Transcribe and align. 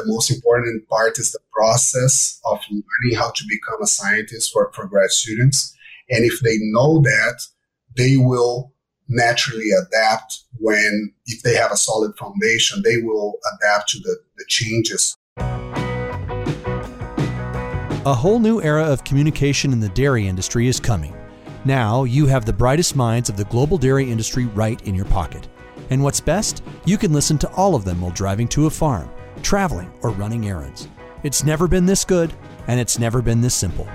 the 0.00 0.12
most 0.12 0.30
important 0.30 0.88
part 0.88 1.18
is 1.18 1.32
the 1.32 1.40
process 1.52 2.40
of 2.46 2.58
learning 2.70 3.18
how 3.18 3.30
to 3.30 3.44
become 3.48 3.82
a 3.82 3.86
scientist 3.86 4.52
for, 4.52 4.70
for 4.74 4.86
grad 4.86 5.10
students. 5.10 5.76
And 6.08 6.24
if 6.24 6.40
they 6.40 6.56
know 6.60 7.00
that, 7.02 7.42
they 7.96 8.16
will 8.16 8.72
naturally 9.08 9.70
adapt 9.70 10.44
when, 10.58 11.12
if 11.26 11.42
they 11.42 11.54
have 11.54 11.72
a 11.72 11.76
solid 11.76 12.16
foundation, 12.16 12.82
they 12.84 12.98
will 12.98 13.38
adapt 13.54 13.90
to 13.90 13.98
the, 13.98 14.16
the 14.38 14.44
changes. 14.48 15.16
A 18.06 18.14
whole 18.14 18.38
new 18.38 18.62
era 18.62 18.84
of 18.84 19.04
communication 19.04 19.72
in 19.72 19.80
the 19.80 19.90
dairy 19.90 20.26
industry 20.26 20.68
is 20.68 20.80
coming. 20.80 21.14
Now 21.66 22.04
you 22.04 22.26
have 22.26 22.46
the 22.46 22.52
brightest 22.52 22.96
minds 22.96 23.28
of 23.28 23.36
the 23.36 23.44
global 23.44 23.76
dairy 23.76 24.10
industry 24.10 24.46
right 24.46 24.80
in 24.86 24.94
your 24.94 25.04
pocket. 25.04 25.48
And 25.90 26.02
what's 26.02 26.20
best? 26.20 26.62
You 26.86 26.96
can 26.96 27.12
listen 27.12 27.36
to 27.38 27.50
all 27.54 27.74
of 27.74 27.84
them 27.84 28.00
while 28.00 28.12
driving 28.12 28.48
to 28.48 28.66
a 28.66 28.70
farm, 28.70 29.10
traveling, 29.42 29.92
or 30.02 30.10
running 30.10 30.46
errands. 30.46 30.88
It's 31.22 31.44
never 31.44 31.68
been 31.68 31.86
this 31.86 32.04
good, 32.04 32.32
and 32.66 32.80
it's 32.80 32.98
never 32.98 33.22
been 33.22 33.40
this 33.40 33.54
simple. 33.54 33.86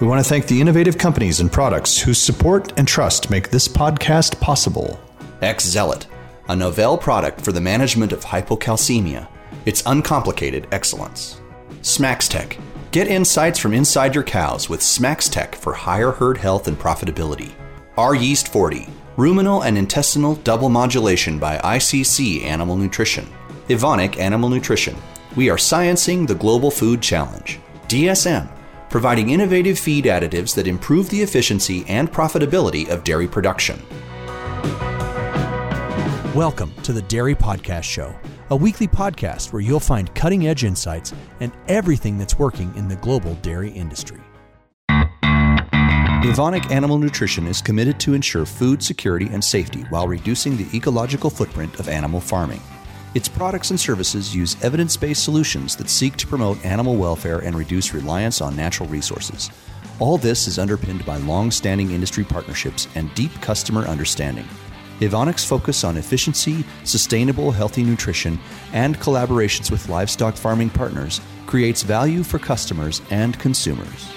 We 0.00 0.08
want 0.08 0.22
to 0.22 0.28
thank 0.28 0.46
the 0.46 0.60
innovative 0.60 0.98
companies 0.98 1.40
and 1.40 1.50
products 1.50 1.98
whose 1.98 2.18
support 2.18 2.78
and 2.78 2.86
trust 2.86 3.30
make 3.30 3.50
this 3.50 3.68
podcast 3.68 4.40
possible. 4.40 5.00
X-Zelit, 5.40 6.06
a 6.48 6.56
novel 6.56 6.98
product 6.98 7.40
for 7.40 7.52
the 7.52 7.60
management 7.60 8.12
of 8.12 8.24
hypocalcemia. 8.24 9.28
It's 9.64 9.82
uncomplicated 9.86 10.68
excellence. 10.72 11.40
smaXtec, 11.80 12.58
get 12.90 13.08
insights 13.08 13.58
from 13.58 13.72
inside 13.72 14.14
your 14.14 14.24
cows 14.24 14.68
with 14.68 14.80
smaXtec 14.80 15.54
for 15.54 15.72
higher 15.72 16.10
herd 16.10 16.38
health 16.38 16.68
and 16.68 16.78
profitability. 16.78 17.52
R 17.96 18.14
Yeast 18.14 18.48
40, 18.48 18.88
ruminal 19.16 19.62
and 19.62 19.78
intestinal 19.78 20.34
double 20.36 20.68
modulation 20.68 21.38
by 21.38 21.56
ICC 21.58 22.42
Animal 22.42 22.76
Nutrition. 22.76 23.26
Evonik 23.68 24.18
Animal 24.18 24.48
Nutrition, 24.48 24.96
we 25.36 25.48
are 25.48 25.56
sciencing 25.56 26.26
the 26.26 26.34
global 26.34 26.68
food 26.68 27.00
challenge. 27.00 27.60
DSM, 27.86 28.48
providing 28.90 29.30
innovative 29.30 29.78
feed 29.78 30.06
additives 30.06 30.52
that 30.56 30.66
improve 30.66 31.08
the 31.10 31.22
efficiency 31.22 31.84
and 31.86 32.12
profitability 32.12 32.88
of 32.88 33.04
dairy 33.04 33.28
production. 33.28 33.80
Welcome 36.34 36.74
to 36.82 36.92
the 36.92 37.02
Dairy 37.02 37.36
Podcast 37.36 37.84
Show, 37.84 38.12
a 38.50 38.56
weekly 38.56 38.88
podcast 38.88 39.52
where 39.52 39.62
you'll 39.62 39.78
find 39.78 40.12
cutting 40.16 40.48
edge 40.48 40.64
insights 40.64 41.14
and 41.38 41.52
everything 41.68 42.18
that's 42.18 42.36
working 42.36 42.74
in 42.74 42.88
the 42.88 42.96
global 42.96 43.34
dairy 43.36 43.70
industry. 43.70 44.18
Evonik 46.24 46.70
Animal 46.70 46.96
Nutrition 46.96 47.46
is 47.46 47.60
committed 47.60 48.00
to 48.00 48.14
ensure 48.14 48.46
food 48.46 48.82
security 48.82 49.28
and 49.30 49.44
safety 49.44 49.82
while 49.90 50.08
reducing 50.08 50.56
the 50.56 50.66
ecological 50.74 51.28
footprint 51.28 51.78
of 51.78 51.86
animal 51.86 52.18
farming. 52.18 52.62
Its 53.14 53.28
products 53.28 53.68
and 53.68 53.78
services 53.78 54.34
use 54.34 54.56
evidence 54.64 54.96
based 54.96 55.22
solutions 55.22 55.76
that 55.76 55.90
seek 55.90 56.16
to 56.16 56.26
promote 56.26 56.64
animal 56.64 56.96
welfare 56.96 57.40
and 57.40 57.54
reduce 57.54 57.92
reliance 57.92 58.40
on 58.40 58.56
natural 58.56 58.88
resources. 58.88 59.50
All 59.98 60.16
this 60.16 60.48
is 60.48 60.58
underpinned 60.58 61.04
by 61.04 61.18
long 61.18 61.50
standing 61.50 61.90
industry 61.90 62.24
partnerships 62.24 62.88
and 62.94 63.14
deep 63.14 63.32
customer 63.42 63.82
understanding. 63.82 64.48
Evonik's 65.00 65.44
focus 65.44 65.84
on 65.84 65.98
efficiency, 65.98 66.64
sustainable, 66.84 67.50
healthy 67.50 67.82
nutrition, 67.82 68.40
and 68.72 68.98
collaborations 68.98 69.70
with 69.70 69.90
livestock 69.90 70.36
farming 70.36 70.70
partners 70.70 71.20
creates 71.44 71.82
value 71.82 72.22
for 72.22 72.38
customers 72.38 73.02
and 73.10 73.38
consumers. 73.38 74.08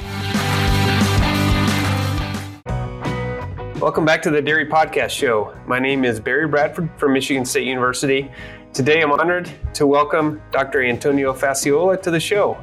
Welcome 3.79 4.05
back 4.05 4.23
to 4.23 4.31
the 4.31 4.41
Dairy 4.41 4.65
Podcast 4.65 5.11
Show. 5.11 5.55
My 5.67 5.77
name 5.77 6.03
is 6.03 6.19
Barry 6.19 6.47
Bradford 6.47 6.89
from 6.97 7.13
Michigan 7.13 7.45
State 7.45 7.67
University. 7.67 8.31
Today 8.73 9.03
I'm 9.03 9.11
honored 9.11 9.51
to 9.75 9.85
welcome 9.85 10.41
Dr. 10.51 10.83
Antonio 10.83 11.31
Faciola 11.31 12.01
to 12.01 12.09
the 12.09 12.19
show. 12.19 12.57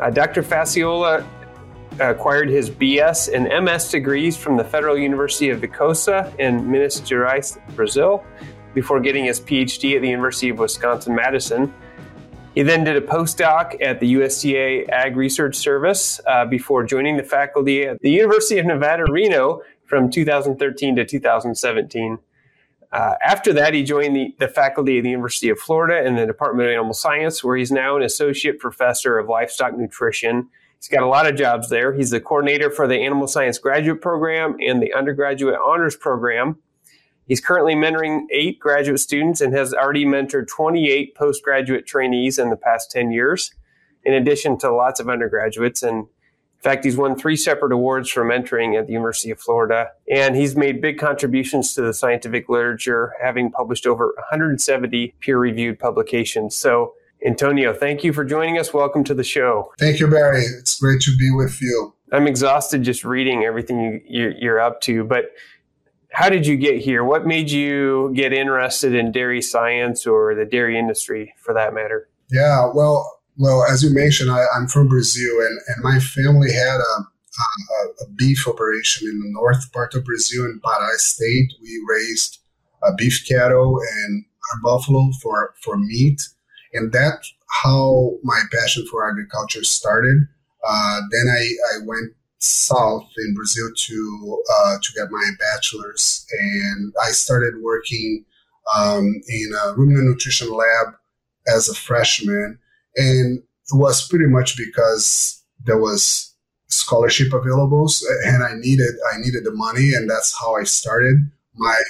Uh, 0.00 0.08
Dr. 0.08 0.42
Faciola 0.42 1.22
acquired 2.00 2.48
his 2.48 2.70
BS 2.70 3.30
and 3.30 3.62
MS 3.62 3.90
degrees 3.90 4.38
from 4.38 4.56
the 4.56 4.64
Federal 4.64 4.96
University 4.96 5.50
of 5.50 5.60
Viçosa 5.60 6.34
in 6.38 6.68
Minas 6.68 6.98
Gerais, 7.02 7.58
Brazil, 7.76 8.24
before 8.72 9.00
getting 9.00 9.26
his 9.26 9.40
PhD 9.40 9.96
at 9.96 10.00
the 10.00 10.08
University 10.08 10.48
of 10.48 10.58
Wisconsin 10.58 11.14
Madison. 11.14 11.74
He 12.54 12.62
then 12.62 12.84
did 12.84 12.96
a 12.96 13.02
postdoc 13.02 13.80
at 13.82 14.00
the 14.00 14.14
USDA 14.14 14.88
Ag 14.88 15.14
Research 15.14 15.56
Service 15.56 16.22
uh, 16.26 16.46
before 16.46 16.84
joining 16.84 17.18
the 17.18 17.22
faculty 17.22 17.84
at 17.84 18.00
the 18.00 18.10
University 18.10 18.58
of 18.58 18.64
Nevada, 18.64 19.04
Reno 19.12 19.60
from 19.88 20.10
2013 20.10 20.96
to 20.96 21.04
2017. 21.04 22.18
Uh, 22.90 23.14
after 23.22 23.52
that, 23.52 23.74
he 23.74 23.82
joined 23.82 24.16
the, 24.16 24.34
the 24.38 24.48
faculty 24.48 24.98
of 24.98 25.04
the 25.04 25.10
University 25.10 25.50
of 25.50 25.58
Florida 25.58 26.06
in 26.06 26.16
the 26.16 26.26
Department 26.26 26.68
of 26.68 26.72
Animal 26.72 26.94
Science, 26.94 27.44
where 27.44 27.56
he's 27.56 27.72
now 27.72 27.96
an 27.96 28.02
associate 28.02 28.58
professor 28.58 29.18
of 29.18 29.28
livestock 29.28 29.76
nutrition. 29.76 30.48
He's 30.78 30.88
got 30.88 31.02
a 31.02 31.06
lot 31.06 31.26
of 31.26 31.36
jobs 31.36 31.68
there. 31.68 31.92
He's 31.92 32.10
the 32.10 32.20
coordinator 32.20 32.70
for 32.70 32.86
the 32.86 32.98
Animal 32.98 33.26
Science 33.26 33.58
Graduate 33.58 34.00
Program 34.00 34.56
and 34.60 34.80
the 34.80 34.94
Undergraduate 34.94 35.58
Honors 35.62 35.96
Program. 35.96 36.58
He's 37.26 37.42
currently 37.42 37.74
mentoring 37.74 38.22
eight 38.30 38.58
graduate 38.58 39.00
students 39.00 39.42
and 39.42 39.52
has 39.52 39.74
already 39.74 40.06
mentored 40.06 40.48
28 40.48 41.14
postgraduate 41.14 41.86
trainees 41.86 42.38
in 42.38 42.48
the 42.48 42.56
past 42.56 42.90
10 42.90 43.10
years, 43.10 43.52
in 44.02 44.14
addition 44.14 44.56
to 44.58 44.72
lots 44.72 44.98
of 44.98 45.10
undergraduates. 45.10 45.82
And 45.82 46.06
in 46.58 46.62
fact, 46.62 46.84
he's 46.84 46.96
won 46.96 47.14
three 47.14 47.36
separate 47.36 47.70
awards 47.70 48.10
for 48.10 48.24
mentoring 48.24 48.76
at 48.76 48.88
the 48.88 48.92
University 48.92 49.30
of 49.30 49.38
Florida, 49.38 49.90
and 50.10 50.34
he's 50.34 50.56
made 50.56 50.80
big 50.80 50.98
contributions 50.98 51.72
to 51.74 51.82
the 51.82 51.94
scientific 51.94 52.48
literature, 52.48 53.14
having 53.22 53.52
published 53.52 53.86
over 53.86 54.12
170 54.16 55.14
peer 55.20 55.38
reviewed 55.38 55.78
publications. 55.78 56.56
So, 56.56 56.94
Antonio, 57.24 57.72
thank 57.72 58.02
you 58.02 58.12
for 58.12 58.24
joining 58.24 58.58
us. 58.58 58.74
Welcome 58.74 59.04
to 59.04 59.14
the 59.14 59.22
show. 59.22 59.72
Thank 59.78 60.00
you, 60.00 60.08
Barry. 60.08 60.42
It's 60.58 60.80
great 60.80 61.00
to 61.02 61.16
be 61.16 61.30
with 61.30 61.62
you. 61.62 61.94
I'm 62.10 62.26
exhausted 62.26 62.82
just 62.82 63.04
reading 63.04 63.44
everything 63.44 64.02
you, 64.08 64.34
you're 64.36 64.60
up 64.60 64.80
to, 64.82 65.04
but 65.04 65.26
how 66.10 66.28
did 66.28 66.44
you 66.44 66.56
get 66.56 66.80
here? 66.80 67.04
What 67.04 67.24
made 67.24 67.52
you 67.52 68.12
get 68.16 68.32
interested 68.32 68.96
in 68.96 69.12
dairy 69.12 69.42
science 69.42 70.08
or 70.08 70.34
the 70.34 70.44
dairy 70.44 70.76
industry 70.76 71.34
for 71.38 71.54
that 71.54 71.72
matter? 71.72 72.08
Yeah, 72.32 72.72
well, 72.74 73.17
well, 73.38 73.64
as 73.64 73.82
you 73.84 73.94
mentioned, 73.94 74.30
I, 74.30 74.44
am 74.56 74.66
from 74.66 74.88
Brazil, 74.88 75.40
and, 75.40 75.60
and 75.68 75.84
my 75.84 76.00
family 76.00 76.52
had 76.52 76.80
a, 76.80 77.02
a, 77.02 78.04
a, 78.04 78.10
beef 78.16 78.48
operation 78.48 79.08
in 79.08 79.20
the 79.20 79.30
north 79.30 79.72
part 79.72 79.94
of 79.94 80.04
Brazil 80.04 80.44
in 80.44 80.60
Pará 80.60 80.90
State. 80.96 81.52
We 81.62 81.80
raised 81.88 82.40
a 82.82 82.92
beef 82.94 83.24
cattle 83.28 83.80
and 83.80 84.24
our 84.52 84.60
buffalo 84.62 85.10
for, 85.22 85.54
for 85.62 85.78
meat, 85.78 86.20
and 86.72 86.92
that's 86.92 87.32
how 87.62 88.16
my 88.24 88.42
passion 88.52 88.84
for 88.90 89.08
agriculture 89.08 89.62
started. 89.62 90.18
Uh, 90.68 91.00
then 91.12 91.28
I, 91.28 91.48
I 91.74 91.86
went 91.86 92.12
south 92.38 93.08
in 93.18 93.34
Brazil 93.34 93.68
to 93.74 94.42
uh, 94.58 94.76
to 94.82 94.92
get 94.94 95.10
my 95.10 95.30
bachelor's, 95.38 96.26
and 96.40 96.92
I 97.04 97.10
started 97.10 97.62
working 97.62 98.24
um, 98.76 99.20
in 99.28 99.52
a 99.64 99.74
ruminant 99.74 100.08
nutrition 100.08 100.52
lab 100.52 100.94
as 101.46 101.68
a 101.68 101.74
freshman 101.74 102.58
and 102.96 103.38
it 103.38 103.76
was 103.76 104.06
pretty 104.08 104.26
much 104.26 104.56
because 104.56 105.42
there 105.64 105.78
was 105.78 106.34
scholarship 106.68 107.32
available 107.32 107.90
and 108.26 108.42
I 108.42 108.52
needed 108.54 108.94
I 109.12 109.18
needed 109.18 109.44
the 109.44 109.54
money 109.54 109.94
and 109.94 110.08
that's 110.08 110.34
how 110.38 110.56
I 110.56 110.64
started. 110.64 111.16
My 111.54 111.80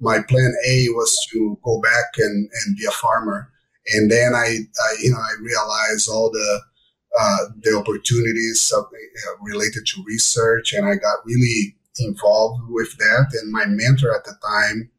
my 0.00 0.20
plan 0.20 0.54
A 0.66 0.88
was 0.90 1.16
to 1.32 1.58
go 1.64 1.80
back 1.80 2.18
and, 2.18 2.50
and 2.52 2.76
be 2.76 2.84
a 2.84 2.90
farmer. 2.90 3.50
And 3.94 4.10
then 4.10 4.34
I, 4.34 4.46
I 4.46 4.96
you 5.02 5.10
know 5.10 5.18
I 5.18 5.34
realized 5.40 6.08
all 6.08 6.30
the 6.30 6.60
uh, 7.18 7.38
the 7.62 7.76
opportunities 7.76 8.72
of, 8.76 8.84
uh, 8.84 9.42
related 9.42 9.86
to 9.86 10.04
research 10.06 10.74
and 10.74 10.86
I 10.86 10.96
got 10.96 11.24
really 11.24 11.76
involved 11.98 12.62
with 12.68 12.94
that. 12.98 13.26
And 13.40 13.52
my 13.52 13.64
mentor 13.64 14.14
at 14.14 14.24
the 14.24 14.34
time 14.46 14.90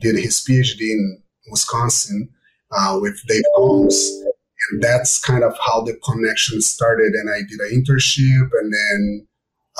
did 0.00 0.16
his 0.16 0.44
PhD 0.44 0.80
in 0.80 1.22
Wisconsin 1.50 2.30
uh, 2.72 2.98
with 3.00 3.22
Dave 3.28 3.44
Holmes 3.54 4.22
and 4.70 4.82
that's 4.82 5.20
kind 5.20 5.42
of 5.42 5.56
how 5.58 5.82
the 5.82 5.94
connection 5.94 6.60
started. 6.60 7.14
And 7.14 7.30
I 7.30 7.40
did 7.48 7.60
an 7.60 7.82
internship 7.82 8.50
and 8.60 8.72
then 8.72 9.26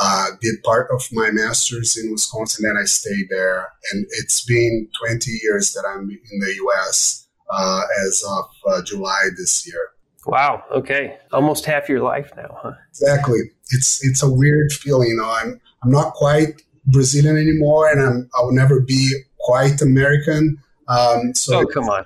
uh, 0.00 0.26
did 0.40 0.62
part 0.62 0.88
of 0.92 1.06
my 1.12 1.30
master's 1.30 1.96
in 1.96 2.10
Wisconsin. 2.10 2.66
And 2.66 2.78
I 2.78 2.84
stayed 2.84 3.26
there. 3.30 3.68
And 3.92 4.06
it's 4.10 4.44
been 4.44 4.88
20 5.06 5.30
years 5.42 5.72
that 5.72 5.84
I'm 5.88 6.10
in 6.10 6.40
the 6.40 6.54
US 6.66 7.28
uh, 7.50 7.82
as 8.06 8.24
of 8.28 8.44
uh, 8.68 8.82
July 8.82 9.28
this 9.36 9.66
year. 9.66 9.90
Wow. 10.26 10.62
Okay. 10.72 11.16
Almost 11.32 11.64
half 11.64 11.88
your 11.88 12.00
life 12.00 12.30
now, 12.36 12.56
huh? 12.62 12.72
Exactly. 12.90 13.40
It's 13.70 14.04
it's 14.04 14.22
a 14.22 14.30
weird 14.30 14.70
feeling. 14.72 15.08
You 15.08 15.16
know, 15.16 15.28
I'm 15.28 15.60
I'm 15.82 15.90
not 15.90 16.12
quite 16.12 16.62
Brazilian 16.86 17.36
anymore, 17.36 17.90
and 17.90 18.00
I'm 18.00 18.30
I 18.38 18.42
will 18.42 18.52
never 18.52 18.80
be 18.80 19.12
quite 19.40 19.80
American. 19.80 20.58
Um, 20.86 21.34
so 21.34 21.60
oh, 21.60 21.66
come 21.66 21.88
on 21.88 22.04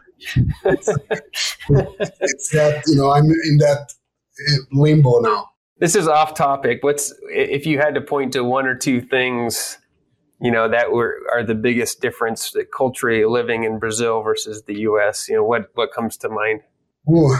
it's, 0.64 0.86
that 2.50 2.82
you 2.86 2.96
know 2.96 3.10
I'm 3.10 3.24
in 3.24 3.58
that 3.58 3.92
eh, 4.48 4.56
limbo 4.72 5.20
now. 5.20 5.50
This 5.78 5.94
is 5.94 6.08
off 6.08 6.34
topic. 6.34 6.78
What's 6.82 7.12
if 7.30 7.66
you 7.66 7.78
had 7.78 7.94
to 7.94 8.00
point 8.00 8.32
to 8.32 8.42
one 8.42 8.66
or 8.66 8.74
two 8.74 9.00
things, 9.00 9.78
you 10.40 10.50
know, 10.50 10.68
that 10.68 10.92
were, 10.92 11.18
are 11.32 11.42
the 11.42 11.54
biggest 11.54 12.00
difference 12.00 12.50
that 12.52 12.72
culturally 12.76 13.24
living 13.24 13.64
in 13.64 13.78
Brazil 13.78 14.22
versus 14.22 14.62
the 14.62 14.80
U.S.? 14.80 15.28
You 15.28 15.36
know, 15.36 15.44
what, 15.44 15.70
what 15.74 15.92
comes 15.92 16.16
to 16.18 16.28
mind? 16.28 16.60
Ooh, 17.10 17.34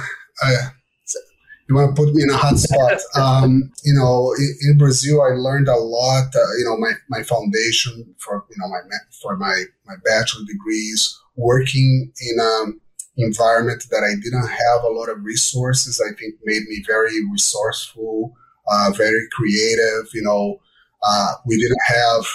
you 1.68 1.74
want 1.74 1.94
to 1.94 2.00
put 2.00 2.14
me 2.14 2.22
in 2.22 2.30
a 2.30 2.36
hot 2.36 2.58
spot. 2.58 3.00
Um, 3.16 3.72
you 3.84 3.94
know, 3.94 4.32
in, 4.38 4.70
in, 4.70 4.78
Brazil, 4.78 5.22
I 5.22 5.34
learned 5.34 5.68
a 5.68 5.76
lot. 5.76 6.26
Uh, 6.34 6.52
you 6.58 6.64
know, 6.64 6.76
my, 6.76 6.92
my 7.08 7.22
foundation 7.22 8.14
for 8.18 8.44
you 8.50 8.56
know 8.58 8.68
my 8.68 8.80
for 9.22 9.36
my 9.36 9.64
my 9.86 9.94
bachelor 10.04 10.44
degrees, 10.44 11.18
working 11.36 12.12
in 12.20 12.38
a 12.38 12.72
environment 13.18 13.84
that 13.90 14.04
I 14.04 14.14
didn't 14.22 14.48
have 14.48 14.84
a 14.84 14.92
lot 14.92 15.08
of 15.08 15.24
resources. 15.24 16.00
I 16.00 16.14
think 16.14 16.34
made 16.44 16.62
me 16.68 16.84
very 16.86 17.24
resourceful, 17.32 18.36
uh, 18.69 18.92
very 18.94 19.26
creative. 19.32 20.10
You 20.12 20.22
know, 20.22 20.60
uh, 21.02 21.32
we 21.46 21.56
didn't 21.56 21.82
have 21.86 22.26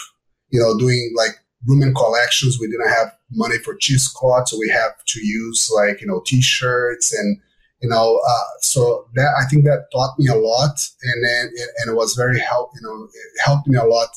you 0.49 0.59
know 0.59 0.77
doing 0.77 1.13
like 1.15 1.39
room 1.67 1.81
rumen 1.81 1.95
collections. 1.95 2.57
We 2.59 2.67
didn't 2.67 2.89
have 2.89 3.15
money 3.31 3.57
for 3.59 3.75
cheesecloth, 3.75 4.49
so 4.49 4.57
we 4.59 4.69
have 4.69 5.03
to 5.05 5.25
use 5.25 5.71
like 5.73 6.01
you 6.01 6.07
know 6.07 6.21
t-shirts 6.25 7.13
and 7.13 7.39
you 7.81 7.89
know, 7.89 8.19
uh, 8.27 8.43
so 8.61 9.07
that 9.15 9.29
I 9.39 9.45
think 9.49 9.65
that 9.65 9.87
taught 9.91 10.17
me 10.19 10.27
a 10.27 10.35
lot, 10.35 10.77
and 11.03 11.25
then 11.25 11.49
it, 11.53 11.69
and 11.79 11.91
it 11.91 11.95
was 11.95 12.13
very 12.15 12.39
help, 12.39 12.71
you 12.75 12.81
know, 12.81 13.05
it 13.05 13.41
helped 13.43 13.67
me 13.67 13.77
a 13.77 13.83
lot 13.83 14.09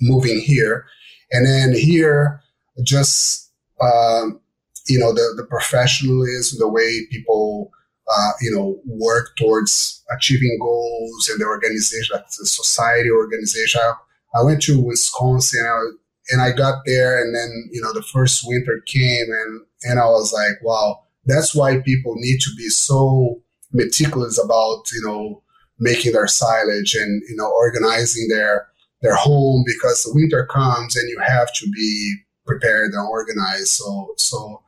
moving 0.00 0.40
here, 0.40 0.86
and 1.32 1.46
then 1.46 1.74
here, 1.74 2.40
just 2.82 3.50
um, 3.80 4.40
you 4.88 4.98
know, 4.98 5.12
the 5.12 5.34
the 5.36 5.44
professionalism, 5.44 6.58
the 6.58 6.68
way 6.68 7.06
people. 7.10 7.70
Uh, 8.08 8.30
you 8.40 8.52
know, 8.52 8.80
work 8.86 9.34
towards 9.36 10.04
achieving 10.16 10.56
goals 10.62 11.28
and 11.28 11.40
the 11.40 11.44
organization, 11.44 12.14
like 12.14 12.24
the 12.38 12.46
society 12.46 13.10
organization. 13.10 13.80
I, 13.82 13.94
I 14.38 14.44
went 14.44 14.62
to 14.62 14.80
Wisconsin 14.80 15.58
and 15.58 15.68
I, 15.68 15.82
and 16.30 16.40
I 16.40 16.56
got 16.56 16.82
there, 16.86 17.20
and 17.20 17.34
then 17.34 17.68
you 17.72 17.80
know 17.80 17.92
the 17.92 18.02
first 18.02 18.44
winter 18.46 18.80
came, 18.86 19.26
and 19.26 19.60
and 19.82 19.98
I 19.98 20.04
was 20.06 20.32
like, 20.32 20.62
wow, 20.62 21.02
that's 21.26 21.54
why 21.54 21.80
people 21.80 22.14
need 22.16 22.40
to 22.40 22.50
be 22.56 22.68
so 22.68 23.40
meticulous 23.72 24.42
about 24.42 24.84
you 24.92 25.02
know 25.06 25.42
making 25.78 26.12
their 26.12 26.26
silage 26.26 26.94
and 26.94 27.22
you 27.28 27.36
know 27.36 27.50
organizing 27.50 28.28
their 28.28 28.68
their 29.02 29.16
home 29.16 29.62
because 29.66 30.02
the 30.02 30.12
winter 30.14 30.46
comes 30.46 30.96
and 30.96 31.08
you 31.08 31.18
have 31.20 31.52
to 31.54 31.68
be 31.70 32.16
prepared 32.46 32.92
and 32.92 33.08
organized. 33.08 33.68
So 33.68 34.14
so 34.16 34.62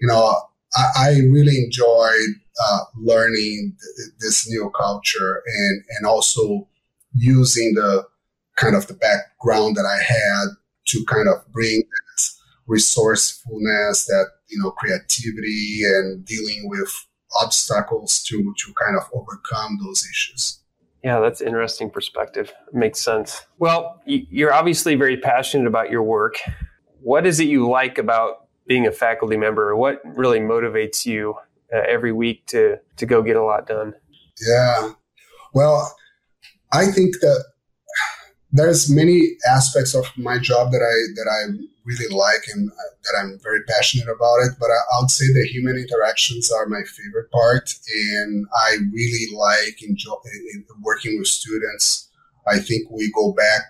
you 0.00 0.08
know 0.08 0.34
i, 0.74 0.90
I 0.96 1.10
really 1.30 1.56
enjoyed 1.64 2.30
uh, 2.62 2.80
learning 2.96 3.76
th- 3.96 4.10
this 4.20 4.48
new 4.50 4.70
culture 4.70 5.42
and 5.46 5.82
and 5.96 6.06
also 6.06 6.68
using 7.14 7.74
the 7.74 8.04
kind 8.56 8.76
of 8.76 8.86
the 8.86 8.94
background 8.94 9.76
that 9.76 9.86
i 9.86 10.02
had 10.02 10.46
to 10.88 11.04
kind 11.06 11.28
of 11.28 11.50
bring 11.52 11.80
that 11.80 12.30
resourcefulness 12.66 14.06
that 14.06 14.26
you 14.52 14.62
know 14.62 14.70
creativity 14.70 15.82
and 15.84 16.24
dealing 16.24 16.68
with 16.68 17.06
obstacles 17.40 18.22
to 18.24 18.54
to 18.58 18.72
kind 18.74 18.96
of 18.96 19.04
overcome 19.14 19.78
those 19.82 20.06
issues. 20.08 20.60
Yeah, 21.02 21.18
that's 21.18 21.40
interesting 21.40 21.90
perspective. 21.90 22.52
makes 22.72 23.00
sense. 23.00 23.44
Well, 23.58 24.00
you're 24.06 24.52
obviously 24.52 24.94
very 24.94 25.16
passionate 25.16 25.66
about 25.66 25.90
your 25.90 26.04
work. 26.04 26.36
What 27.00 27.26
is 27.26 27.40
it 27.40 27.48
you 27.48 27.68
like 27.68 27.98
about 27.98 28.46
being 28.68 28.86
a 28.86 28.92
faculty 28.92 29.36
member? 29.36 29.74
What 29.74 30.00
really 30.04 30.38
motivates 30.38 31.04
you 31.04 31.34
uh, 31.74 31.82
every 31.88 32.12
week 32.12 32.46
to 32.48 32.78
to 32.96 33.06
go 33.06 33.22
get 33.22 33.36
a 33.36 33.42
lot 33.42 33.66
done? 33.66 33.94
Yeah. 34.46 34.92
Well, 35.54 35.94
I 36.72 36.86
think 36.86 37.20
that 37.20 37.44
there's 38.52 38.90
many 38.90 39.36
aspects 39.50 39.94
of 39.94 40.04
my 40.16 40.38
job 40.38 40.70
that 40.72 40.82
I 40.82 40.94
that 41.16 41.28
I 41.28 41.56
really 41.84 42.14
like 42.14 42.44
and 42.54 42.70
uh, 42.70 42.74
that 43.04 43.18
I'm 43.18 43.40
very 43.42 43.62
passionate 43.64 44.08
about 44.08 44.36
it. 44.44 44.52
But 44.60 44.70
I, 44.70 45.00
would 45.00 45.10
say 45.10 45.26
the 45.32 45.48
human 45.48 45.76
interactions 45.76 46.52
are 46.52 46.66
my 46.66 46.82
favorite 46.84 47.30
part, 47.30 47.74
and 48.20 48.46
I 48.54 48.76
really 48.92 49.34
like 49.34 49.82
enjoy 49.82 50.14
working 50.82 51.18
with 51.18 51.28
students. 51.28 52.08
I 52.46 52.58
think 52.58 52.90
we 52.90 53.10
go 53.12 53.32
back, 53.32 53.62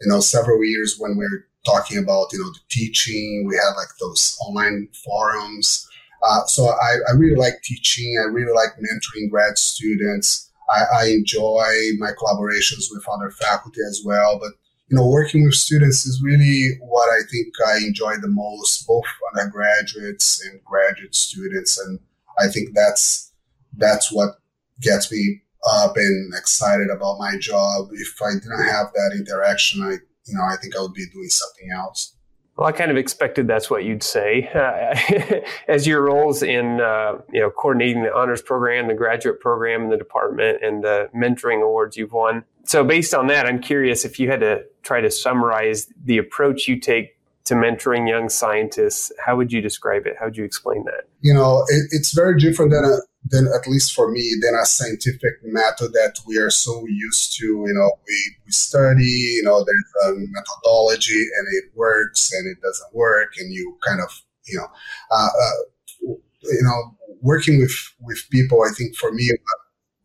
you 0.00 0.08
know, 0.08 0.20
several 0.20 0.62
years 0.64 0.96
when 0.98 1.16
we're 1.16 1.46
talking 1.64 1.98
about 1.98 2.32
you 2.32 2.40
know 2.40 2.50
the 2.50 2.60
teaching. 2.68 3.46
We 3.48 3.54
had 3.56 3.72
like 3.76 3.96
those 4.00 4.36
online 4.46 4.88
forums. 5.04 5.86
Uh, 6.22 6.44
so 6.44 6.66
I, 6.66 6.96
I 7.08 7.12
really 7.12 7.36
like 7.36 7.62
teaching. 7.62 8.22
I 8.22 8.28
really 8.28 8.52
like 8.52 8.76
mentoring 8.76 9.30
grad 9.30 9.56
students. 9.56 10.49
I, 10.72 11.02
I 11.02 11.06
enjoy 11.08 11.66
my 11.98 12.10
collaborations 12.12 12.86
with 12.90 13.04
other 13.08 13.30
faculty 13.30 13.80
as 13.88 14.02
well. 14.04 14.38
But 14.38 14.52
you 14.88 14.96
know, 14.96 15.06
working 15.06 15.44
with 15.44 15.54
students 15.54 16.04
is 16.04 16.22
really 16.22 16.78
what 16.80 17.08
I 17.10 17.20
think 17.30 17.54
I 17.66 17.78
enjoy 17.78 18.16
the 18.16 18.28
most, 18.28 18.86
both 18.86 19.04
undergraduates 19.38 20.44
and 20.44 20.62
graduate 20.64 21.14
students. 21.14 21.78
And 21.78 22.00
I 22.38 22.48
think 22.48 22.70
that's 22.74 23.32
that's 23.76 24.12
what 24.12 24.40
gets 24.80 25.12
me 25.12 25.42
up 25.70 25.96
and 25.96 26.34
excited 26.34 26.88
about 26.90 27.18
my 27.18 27.36
job. 27.38 27.88
If 27.92 28.20
I 28.22 28.32
didn't 28.34 28.66
have 28.66 28.92
that 28.94 29.16
interaction, 29.16 29.82
I 29.82 29.98
you 30.26 30.34
know, 30.34 30.44
I 30.44 30.56
think 30.56 30.76
I 30.76 30.80
would 30.80 30.94
be 30.94 31.06
doing 31.12 31.28
something 31.28 31.70
else. 31.72 32.14
Well, 32.60 32.68
I 32.68 32.72
kind 32.72 32.90
of 32.90 32.98
expected 32.98 33.48
that's 33.48 33.70
what 33.70 33.84
you'd 33.84 34.02
say. 34.02 34.50
Uh, 34.54 35.40
as 35.72 35.86
your 35.86 36.02
roles 36.02 36.42
in, 36.42 36.78
uh, 36.78 37.14
you 37.32 37.40
know, 37.40 37.48
coordinating 37.48 38.02
the 38.02 38.14
honors 38.14 38.42
program, 38.42 38.86
the 38.86 38.92
graduate 38.92 39.40
program 39.40 39.84
in 39.84 39.88
the 39.88 39.96
department, 39.96 40.62
and 40.62 40.84
the 40.84 41.08
mentoring 41.16 41.62
awards 41.62 41.96
you've 41.96 42.12
won. 42.12 42.44
So, 42.64 42.84
based 42.84 43.14
on 43.14 43.28
that, 43.28 43.46
I'm 43.46 43.62
curious 43.62 44.04
if 44.04 44.20
you 44.20 44.28
had 44.28 44.40
to 44.40 44.64
try 44.82 45.00
to 45.00 45.10
summarize 45.10 45.90
the 46.04 46.18
approach 46.18 46.68
you 46.68 46.78
take 46.78 47.16
to 47.44 47.54
mentoring 47.54 48.06
young 48.06 48.28
scientists. 48.28 49.10
How 49.24 49.38
would 49.38 49.54
you 49.54 49.62
describe 49.62 50.06
it? 50.06 50.16
How 50.20 50.26
would 50.26 50.36
you 50.36 50.44
explain 50.44 50.84
that? 50.84 51.04
You 51.22 51.32
know, 51.32 51.64
it, 51.66 51.86
it's 51.92 52.12
very 52.12 52.38
different 52.38 52.72
than 52.72 52.84
a 52.84 52.98
than 53.24 53.46
at 53.48 53.68
least 53.68 53.92
for 53.92 54.10
me 54.10 54.34
than 54.40 54.54
a 54.54 54.64
scientific 54.64 55.34
method 55.44 55.92
that 55.92 56.18
we 56.26 56.38
are 56.38 56.50
so 56.50 56.84
used 56.86 57.36
to 57.36 57.46
you 57.46 57.74
know 57.74 57.90
we, 58.06 58.34
we 58.46 58.52
study 58.52 59.04
you 59.04 59.42
know 59.42 59.64
there's 59.64 60.14
a 60.14 60.18
methodology 60.30 61.22
and 61.38 61.46
it 61.52 61.64
works 61.74 62.32
and 62.32 62.46
it 62.50 62.60
doesn't 62.62 62.94
work 62.94 63.32
and 63.38 63.52
you 63.52 63.76
kind 63.86 64.00
of 64.00 64.22
you 64.46 64.56
know 64.58 64.66
uh, 65.10 65.28
uh, 65.42 66.14
you 66.42 66.62
know 66.62 66.96
working 67.20 67.58
with 67.58 67.92
with 68.00 68.24
people 68.30 68.62
i 68.62 68.70
think 68.70 68.96
for 68.96 69.12
me 69.12 69.30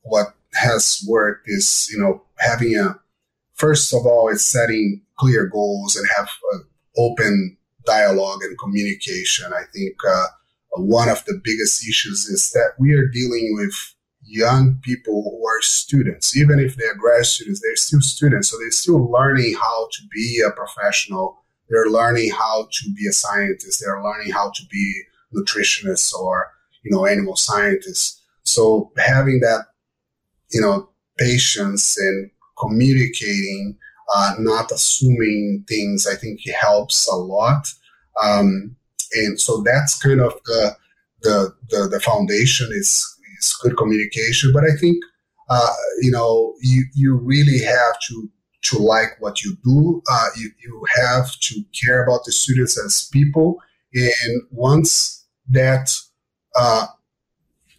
what 0.04 0.28
has 0.54 1.04
worked 1.08 1.48
is 1.48 1.88
you 1.92 2.00
know 2.00 2.24
having 2.40 2.76
a 2.76 3.00
first 3.54 3.94
of 3.94 4.06
all 4.06 4.30
it's 4.30 4.46
setting 4.46 5.02
clear 5.18 5.46
goals 5.48 5.96
and 5.96 6.08
have 6.18 6.30
open 6.98 7.58
dialogue 7.86 8.44
and 8.44 8.58
communication. 8.58 9.54
I 9.54 9.64
think 9.74 9.96
uh, 10.08 10.26
one 10.78 11.10
of 11.10 11.24
the 11.26 11.40
biggest 11.44 11.88
issues 11.88 12.26
is 12.26 12.52
that 12.52 12.74
we 12.80 12.94
are 12.94 13.08
dealing 13.08 13.56
with 13.58 13.74
young 14.26 14.80
people 14.82 15.24
who 15.24 15.48
are 15.48 15.62
students. 15.62 16.36
Even 16.36 16.60
if 16.60 16.76
they're 16.76 16.96
grad 16.96 17.26
students, 17.26 17.62
they're 17.62 17.76
still 17.76 18.02
students. 18.02 18.50
So 18.50 18.58
they're 18.58 18.72
still 18.72 19.12
learning 19.12 19.56
how 19.56 19.88
to 19.92 20.02
be 20.12 20.42
a 20.46 20.52
professional. 20.52 21.44
They're 21.70 21.88
learning 21.88 22.32
how 22.32 22.68
to 22.72 22.94
be 22.94 23.08
a 23.08 23.12
scientist. 23.12 23.82
They're 23.82 24.04
learning 24.04 24.32
how 24.32 24.52
to 24.52 24.64
be 24.72 25.02
nutritionists 25.36 26.14
or, 26.14 26.52
you 26.84 26.92
know, 26.92 27.06
animal 27.06 27.36
scientists. 27.36 28.22
So 28.44 28.92
having 28.98 29.40
that, 29.42 29.66
you 30.52 30.62
know, 30.62 30.90
patience 31.18 31.98
and 31.98 32.30
communicating, 32.60 33.78
uh, 34.16 34.36
not 34.40 34.72
assuming 34.72 35.66
things, 35.68 36.08
I 36.08 36.16
think 36.16 36.40
helps 36.48 37.08
a 37.08 37.16
lot. 37.16 37.68
Um, 38.22 38.76
and 39.16 39.40
so 39.40 39.62
that's 39.62 39.98
kind 40.02 40.22
of 40.22 40.34
the 40.46 40.76
the 41.22 41.56
the, 41.70 41.88
the 41.92 42.00
foundation 42.00 42.70
is 42.72 43.06
is 43.40 43.58
good 43.62 43.78
communication. 43.78 44.52
But 44.54 44.64
I 44.64 44.76
think 44.80 45.04
uh, 45.50 45.74
you 46.02 46.12
know 46.12 46.54
you 46.62 46.86
you 46.94 47.16
really 47.16 47.60
have 47.60 48.00
to 48.08 48.30
to 48.64 48.78
like 48.80 49.20
what 49.20 49.44
you 49.44 49.58
do. 49.64 50.02
Uh, 50.10 50.28
you 50.38 50.50
you 50.64 50.86
have 50.96 51.32
to 51.40 51.64
care 51.84 52.04
about 52.04 52.26
the 52.26 52.32
students 52.32 52.80
as 52.84 53.10
people, 53.12 53.62
and 53.94 54.42
once 54.52 55.26
that 55.50 55.96
uh, 56.56 56.88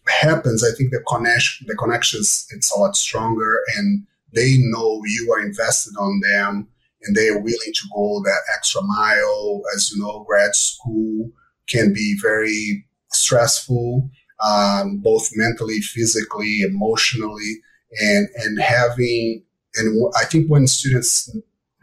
happens, 0.09 0.65
I 0.65 0.75
think 0.77 0.91
the 0.93 1.03
connection 1.09 1.67
the 1.69 1.77
connections 1.77 2.47
it's 2.51 2.75
a 2.75 2.79
lot 2.79 2.97
stronger, 2.97 3.61
and 3.77 4.07
they 4.33 4.57
know 4.59 5.03
you 5.05 5.33
are 5.33 5.45
invested 5.45 5.95
on 5.99 6.21
them 6.21 6.69
and 7.07 7.17
they 7.17 7.29
are 7.29 7.39
willing 7.39 7.73
to 7.75 7.89
go 7.95 8.23
that 8.25 8.43
extra 8.57 8.83
mile. 8.83 9.63
As 9.75 9.91
you 9.93 10.03
know, 10.03 10.25
grad 10.27 10.55
school 10.55 11.31
can 11.69 11.93
be 11.93 12.17
very 12.21 12.87
stressful, 13.13 14.11
um, 14.45 14.99
both 14.99 15.31
mentally, 15.35 15.81
physically, 15.81 16.61
emotionally, 16.61 17.61
and 18.01 18.29
and 18.37 18.61
having 18.61 19.43
and 19.77 20.13
I 20.17 20.25
think 20.25 20.49
when 20.49 20.67
students 20.67 21.31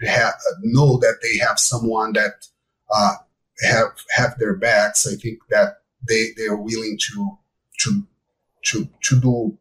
have, 0.01 0.33
know 0.61 0.97
that 0.97 1.19
they 1.21 1.37
have 1.37 1.59
someone 1.59 2.13
that 2.13 2.47
uh, 2.93 3.13
have 3.61 3.93
have 4.15 4.37
their 4.39 4.55
backs, 4.55 5.07
I 5.07 5.15
think 5.15 5.39
that 5.49 5.77
they 6.07 6.29
they 6.37 6.45
are 6.45 6.57
willing 6.57 6.97
to 6.99 7.37
to 7.81 8.03
to 8.65 8.89
to 9.03 9.19
do 9.19 9.57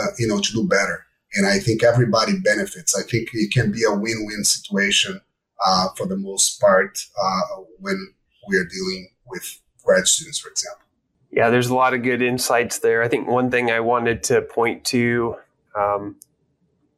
uh, 0.00 0.06
you 0.18 0.26
know 0.26 0.40
to 0.40 0.52
do 0.52 0.66
better 0.66 1.05
and 1.36 1.46
I 1.46 1.58
think 1.58 1.82
everybody 1.82 2.38
benefits. 2.38 2.96
I 2.98 3.02
think 3.02 3.30
it 3.32 3.52
can 3.52 3.70
be 3.70 3.84
a 3.84 3.92
win-win 3.92 4.44
situation 4.44 5.20
uh, 5.64 5.88
for 5.96 6.06
the 6.06 6.16
most 6.16 6.60
part 6.60 6.98
uh, 7.22 7.62
when 7.78 8.14
we 8.48 8.56
are 8.56 8.64
dealing 8.64 9.10
with 9.26 9.60
grad 9.84 10.06
students, 10.06 10.38
for 10.38 10.48
example. 10.48 10.82
Yeah, 11.30 11.50
there's 11.50 11.68
a 11.68 11.74
lot 11.74 11.92
of 11.92 12.02
good 12.02 12.22
insights 12.22 12.78
there. 12.78 13.02
I 13.02 13.08
think 13.08 13.28
one 13.28 13.50
thing 13.50 13.70
I 13.70 13.80
wanted 13.80 14.22
to 14.24 14.42
point 14.42 14.84
to 14.86 15.36
um, 15.76 16.16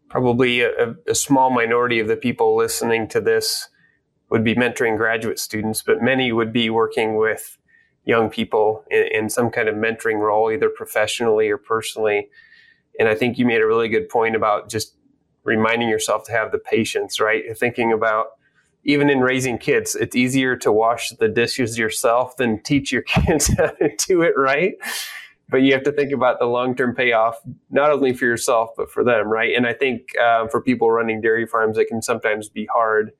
probably 0.08 0.60
a, 0.60 0.94
a, 1.08 1.14
small 1.14 1.50
minority 1.50 1.98
of 1.98 2.06
the 2.06 2.16
people 2.16 2.56
listening 2.56 3.08
to 3.08 3.20
this 3.20 3.68
would 4.30 4.44
be 4.44 4.54
mentoring 4.54 4.96
graduate 4.96 5.38
students, 5.38 5.82
but 5.82 6.02
many 6.02 6.30
would 6.30 6.52
be 6.52 6.70
working 6.70 7.16
with 7.16 7.58
young 8.04 8.30
people 8.30 8.84
in, 8.90 9.08
in, 9.12 9.28
some 9.28 9.50
kind 9.50 9.68
of 9.68 9.74
mentoring 9.74 10.20
role, 10.20 10.50
either 10.52 10.68
professionally 10.68 11.50
or 11.50 11.58
personally. 11.58 12.28
And 12.98 13.08
I 13.08 13.14
think 13.14 13.38
you 13.38 13.46
made 13.46 13.60
a 13.60 13.66
really 13.66 13.88
good 13.88 14.08
point 14.08 14.36
about 14.36 14.68
just 14.68 14.94
reminding 15.44 15.88
yourself 15.88 16.24
to 16.24 16.32
have 16.32 16.52
the 16.52 16.58
patience, 16.58 17.20
right? 17.20 17.44
Thinking 17.56 17.92
about 17.92 18.26
even 18.84 19.10
in 19.10 19.20
raising 19.20 19.58
kids, 19.58 19.94
it's 19.94 20.16
easier 20.16 20.56
to 20.56 20.72
wash 20.72 21.10
the 21.10 21.28
dishes 21.28 21.78
yourself 21.78 22.36
than 22.36 22.62
teach 22.62 22.92
your 22.92 23.02
kids 23.06 23.48
how 23.56 23.68
to 23.68 23.90
do 24.06 24.22
it 24.22 24.34
right 24.36 24.74
but 25.50 25.58
you 25.58 25.72
have 25.72 25.82
to 25.84 25.92
think 25.92 26.12
about 26.12 26.38
the 26.38 26.46
long 26.46 26.74
term 26.74 26.94
payoff, 26.94 27.40
not 27.70 27.90
only 27.90 28.12
for 28.12 28.26
yourself, 28.26 28.70
but 28.76 28.90
for 28.90 29.02
them, 29.02 29.28
right? 29.28 29.54
And 29.56 29.66
I 29.66 29.72
think 29.72 30.16
um, 30.18 30.48
for 30.48 30.60
people 30.60 30.90
running 30.90 31.20
dairy 31.20 31.46
farms, 31.46 31.78
it 31.78 31.88
can 31.88 32.02
sometimes 32.02 32.48
be 32.48 32.66
hard. 32.66 33.12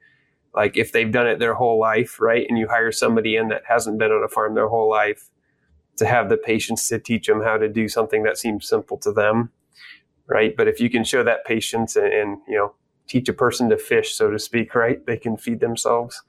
Like 0.55 0.77
if 0.77 0.93
they've 0.93 1.11
done 1.11 1.27
it 1.27 1.39
their 1.39 1.55
whole 1.55 1.79
life, 1.79 2.21
right? 2.21 2.47
And 2.49 2.59
you 2.59 2.69
hire 2.69 2.93
somebody 2.93 3.37
in 3.37 3.49
that 3.49 3.63
hasn't 3.67 3.99
been 3.99 4.11
on 4.11 4.25
a 4.25 4.29
farm 4.29 4.55
their 4.55 4.69
whole 4.69 4.91
life 4.91 5.31
to 5.97 6.07
have 6.07 6.29
the 6.29 6.37
patience 6.37 6.89
to 6.89 6.99
teach 6.99 7.27
them 7.27 7.43
how 7.43 7.57
to 7.57 7.69
do 7.69 7.89
something 7.89 8.23
that 8.25 8.39
seems 8.39 8.69
simple 8.69 8.99
to 8.99 9.13
them, 9.13 9.51
right? 10.29 10.55
But 10.57 10.69
if 10.69 10.81
you 10.81 10.91
can 10.91 11.05
show 11.05 11.25
that 11.25 11.45
patience 11.45 11.97
and, 11.97 12.13
and 12.13 12.39
you 12.47 12.57
know, 12.57 12.75
teach 13.09 13.29
a 13.29 13.33
person 13.33 13.71
to 13.71 13.79
fish, 13.79 14.15
so 14.15 14.31
to 14.31 14.39
speak, 14.39 14.75
right? 14.75 15.05
They 15.07 15.17
can 15.17 15.37
feed 15.37 15.61
themselves. 15.61 16.23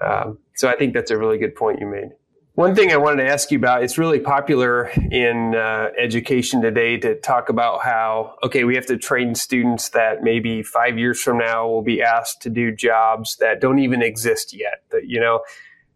Um, 0.00 0.38
so 0.54 0.68
I 0.68 0.76
think 0.76 0.94
that's 0.94 1.10
a 1.10 1.16
really 1.16 1.38
good 1.38 1.54
point 1.54 1.80
you 1.80 1.86
made. 1.86 2.10
One 2.54 2.74
thing 2.74 2.92
I 2.92 2.98
wanted 2.98 3.22
to 3.24 3.30
ask 3.30 3.50
you 3.50 3.56
about, 3.56 3.82
it's 3.82 3.96
really 3.96 4.20
popular 4.20 4.88
in 5.10 5.54
uh, 5.54 5.88
education 5.98 6.60
today 6.60 6.98
to 6.98 7.18
talk 7.18 7.48
about 7.48 7.82
how, 7.82 8.36
okay, 8.42 8.64
we 8.64 8.74
have 8.74 8.84
to 8.86 8.98
train 8.98 9.34
students 9.34 9.88
that 9.90 10.22
maybe 10.22 10.62
five 10.62 10.98
years 10.98 11.22
from 11.22 11.38
now 11.38 11.66
will 11.66 11.82
be 11.82 12.02
asked 12.02 12.42
to 12.42 12.50
do 12.50 12.70
jobs 12.70 13.36
that 13.36 13.62
don't 13.62 13.78
even 13.78 14.02
exist 14.02 14.52
yet. 14.52 14.82
That, 14.90 15.06
you 15.06 15.18
know, 15.18 15.40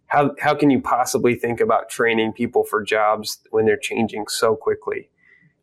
how, 0.06 0.34
how 0.40 0.54
can 0.54 0.70
you 0.70 0.80
possibly 0.80 1.34
think 1.34 1.60
about 1.60 1.90
training 1.90 2.32
people 2.32 2.64
for 2.64 2.82
jobs 2.82 3.38
when 3.50 3.66
they're 3.66 3.76
changing 3.76 4.28
so 4.28 4.56
quickly? 4.56 5.10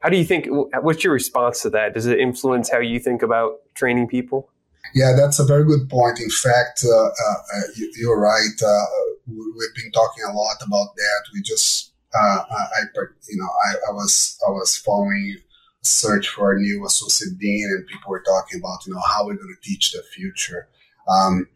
How 0.03 0.09
do 0.09 0.17
you 0.17 0.25
think, 0.25 0.47
what's 0.81 1.01
your 1.01 1.13
response 1.13 1.61
to 1.61 1.69
that? 1.69 1.93
Does 1.93 2.07
it 2.07 2.19
influence 2.19 2.69
how 2.69 2.79
you 2.79 2.99
think 2.99 3.23
about 3.23 3.59
training 3.73 4.09
people? 4.09 4.49
Yeah, 4.93 5.13
that's 5.15 5.39
a 5.39 5.45
very 5.45 5.63
good 5.63 5.89
point. 5.89 6.19
In 6.19 6.29
fact, 6.29 6.83
uh, 6.85 7.05
uh, 7.05 7.61
you, 7.77 8.11
are 8.11 8.19
right. 8.19 8.61
Uh, 8.61 8.85
we've 9.25 9.75
been 9.81 9.93
talking 9.93 10.25
a 10.29 10.33
lot 10.33 10.57
about 10.61 10.93
that. 10.97 11.21
We 11.33 11.41
just, 11.41 11.93
uh, 12.13 12.43
I, 12.51 12.81
you 13.29 13.37
know, 13.37 13.47
I, 13.65 13.75
I, 13.89 13.93
was 13.93 14.37
I 14.45 14.51
was 14.51 14.75
following 14.75 15.37
a 15.37 15.85
search 15.85 16.27
for 16.27 16.51
a 16.51 16.59
new 16.59 16.85
associate 16.85 17.39
dean, 17.39 17.69
and 17.71 17.87
people 17.87 18.11
were 18.11 18.23
talking 18.23 18.59
about, 18.59 18.85
you 18.85 18.93
know, 18.93 18.99
how 18.99 19.25
we're 19.25 19.35
going 19.35 19.55
to 19.55 19.69
teach 19.69 19.93
the 19.93 20.03
future. 20.13 20.67
Um, 21.07 21.47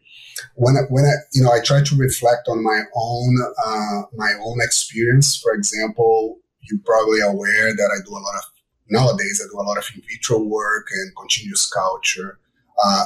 when 0.54 0.78
I, 0.78 0.80
when 0.88 1.04
I, 1.04 1.12
you 1.34 1.42
know, 1.42 1.52
I 1.52 1.60
try 1.60 1.82
to 1.84 1.96
reflect 1.96 2.48
on 2.48 2.64
my 2.64 2.80
own 2.94 3.38
uh, 3.62 4.02
my 4.16 4.32
own 4.42 4.58
experience. 4.62 5.36
For 5.36 5.52
example, 5.52 6.38
you're 6.70 6.80
probably 6.84 7.20
aware 7.20 7.74
that 7.74 7.90
I 7.92 8.04
do 8.04 8.12
a 8.12 8.18
lot 8.18 8.34
of 8.36 8.44
nowadays. 8.90 9.42
I 9.44 9.48
do 9.50 9.60
a 9.60 9.62
lot 9.62 9.78
of 9.78 9.88
in 9.94 10.02
vitro 10.08 10.38
work 10.38 10.88
and 10.92 11.16
continuous 11.16 11.70
culture. 11.70 12.38
Uh, 12.82 13.04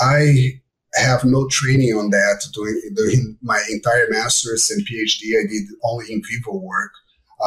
I 0.00 0.60
have 0.94 1.24
no 1.24 1.46
training 1.48 1.94
on 1.94 2.10
that 2.10 2.42
during, 2.52 3.38
my 3.42 3.62
entire 3.70 4.06
master's 4.10 4.70
and 4.70 4.86
PhD. 4.86 5.38
I 5.38 5.46
did 5.46 5.64
only 5.84 6.06
in 6.10 6.22
vivo 6.22 6.58
work. 6.58 6.92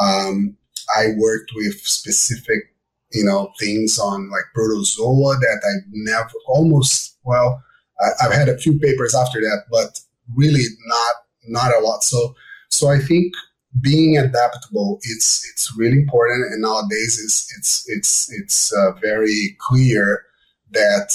Um, 0.00 0.56
I 0.96 1.08
worked 1.16 1.50
with 1.54 1.80
specific, 1.80 2.74
you 3.12 3.24
know, 3.24 3.52
things 3.58 3.98
on 3.98 4.30
like 4.30 4.44
protozoa 4.54 5.36
that 5.36 5.60
I 5.64 5.86
never 5.90 6.30
almost, 6.46 7.18
well, 7.24 7.62
I, 8.00 8.26
I've 8.26 8.32
had 8.32 8.48
a 8.48 8.58
few 8.58 8.78
papers 8.78 9.14
after 9.14 9.40
that, 9.40 9.64
but 9.70 10.00
really 10.34 10.64
not, 10.86 11.14
not 11.48 11.74
a 11.74 11.80
lot. 11.80 12.02
So, 12.04 12.34
so 12.68 12.88
I 12.88 12.98
think 12.98 13.32
being 13.80 14.18
adaptable 14.18 14.98
it's 15.02 15.48
it's 15.52 15.72
really 15.76 15.98
important 15.98 16.52
and 16.52 16.62
nowadays 16.62 17.20
it's 17.22 17.46
it's 17.56 17.84
it's 17.86 18.32
it's 18.40 18.72
uh, 18.72 18.92
very 19.00 19.56
clear 19.60 20.24
that 20.72 21.12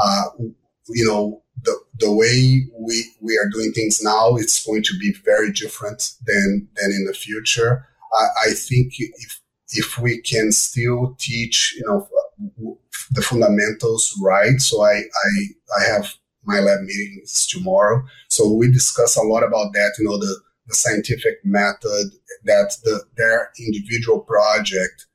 uh, 0.00 0.24
you 0.88 1.04
know 1.04 1.42
the 1.62 1.78
the 1.98 2.12
way 2.12 2.62
we 2.78 3.04
we 3.20 3.36
are 3.36 3.48
doing 3.48 3.72
things 3.72 4.02
now, 4.02 4.36
it's 4.36 4.64
going 4.64 4.82
to 4.82 4.98
be 4.98 5.14
very 5.24 5.52
different 5.52 6.12
than 6.26 6.68
than 6.76 6.90
in 6.90 7.06
the 7.06 7.14
future. 7.14 7.86
I, 8.14 8.48
I 8.48 8.50
think 8.52 8.94
if 8.98 9.40
if 9.70 9.98
we 9.98 10.20
can 10.22 10.52
still 10.52 11.16
teach, 11.18 11.74
you 11.76 11.84
know, 11.86 12.08
the 13.10 13.22
fundamentals 13.22 14.14
right. 14.22 14.60
So 14.60 14.82
I 14.82 14.94
I 14.94 15.30
I 15.80 15.84
have 15.92 16.14
my 16.44 16.60
lab 16.60 16.80
meetings 16.80 17.46
tomorrow. 17.46 18.02
So 18.28 18.50
we 18.52 18.70
discuss 18.70 19.16
a 19.16 19.22
lot 19.22 19.42
about 19.42 19.72
that. 19.74 19.94
You 19.98 20.06
know, 20.06 20.18
the 20.18 20.40
the 20.68 20.74
scientific 20.74 21.44
method 21.44 22.12
that 22.44 22.76
the 22.84 23.02
their 23.16 23.50
individual 23.58 24.20
project, 24.20 25.06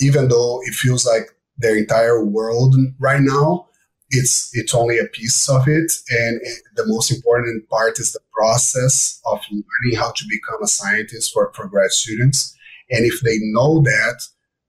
even 0.00 0.28
though 0.28 0.60
it 0.64 0.74
feels 0.74 1.06
like 1.06 1.30
their 1.58 1.76
entire 1.76 2.24
world 2.24 2.74
right 2.98 3.20
now 3.20 3.68
it's 4.12 4.50
it's 4.52 4.74
only 4.74 4.98
a 4.98 5.06
piece 5.06 5.48
of 5.48 5.66
it. 5.66 5.90
And 6.10 6.40
the 6.76 6.86
most 6.86 7.10
important 7.10 7.68
part 7.68 7.98
is 7.98 8.12
the 8.12 8.20
process 8.32 9.20
of 9.26 9.40
learning 9.50 9.98
how 9.98 10.12
to 10.12 10.24
become 10.28 10.62
a 10.62 10.68
scientist 10.68 11.32
for, 11.32 11.50
for 11.54 11.66
grad 11.66 11.90
students. 11.90 12.54
And 12.90 13.06
if 13.06 13.20
they 13.22 13.38
know 13.40 13.80
that 13.82 14.22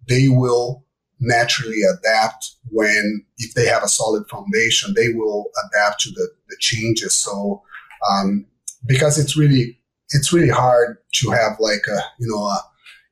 they 0.08 0.29
will 0.29 0.86
naturally 1.20 1.82
adapt 1.84 2.55
when 2.70 3.24
if 3.38 3.53
they 3.53 3.65
have 3.65 3.84
a 3.84 3.88
solid 3.88 4.27
foundation 4.27 4.93
they 4.93 5.13
will 5.13 5.46
adapt 5.65 6.01
to 6.01 6.10
the, 6.10 6.27
the 6.50 6.58
changes. 6.60 7.13
So 7.13 7.62
um, 8.10 8.46
because 8.86 9.17
it's 9.17 9.38
really 9.38 9.79
it's 10.13 10.34
really 10.34 10.50
hard 10.50 10.98
to 11.13 11.32
have 11.32 11.58
like 11.60 11.84
a 11.88 12.00
you 12.20 12.27
know 12.27 12.43
a 12.43 12.60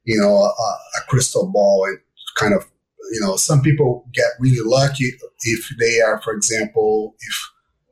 you 0.03 0.19
know 0.19 0.35
a, 0.35 0.47
a 0.47 1.01
crystal 1.07 1.51
ball 1.51 1.85
and 1.85 1.99
kind 2.37 2.53
of 2.53 2.65
you 3.11 3.19
know, 3.19 3.35
some 3.35 3.61
people 3.61 4.05
get 4.13 4.31
really 4.39 4.63
lucky 4.63 5.11
if 5.41 5.69
they 5.77 5.99
are, 5.99 6.21
for 6.21 6.33
example, 6.33 7.13
if 7.19 7.51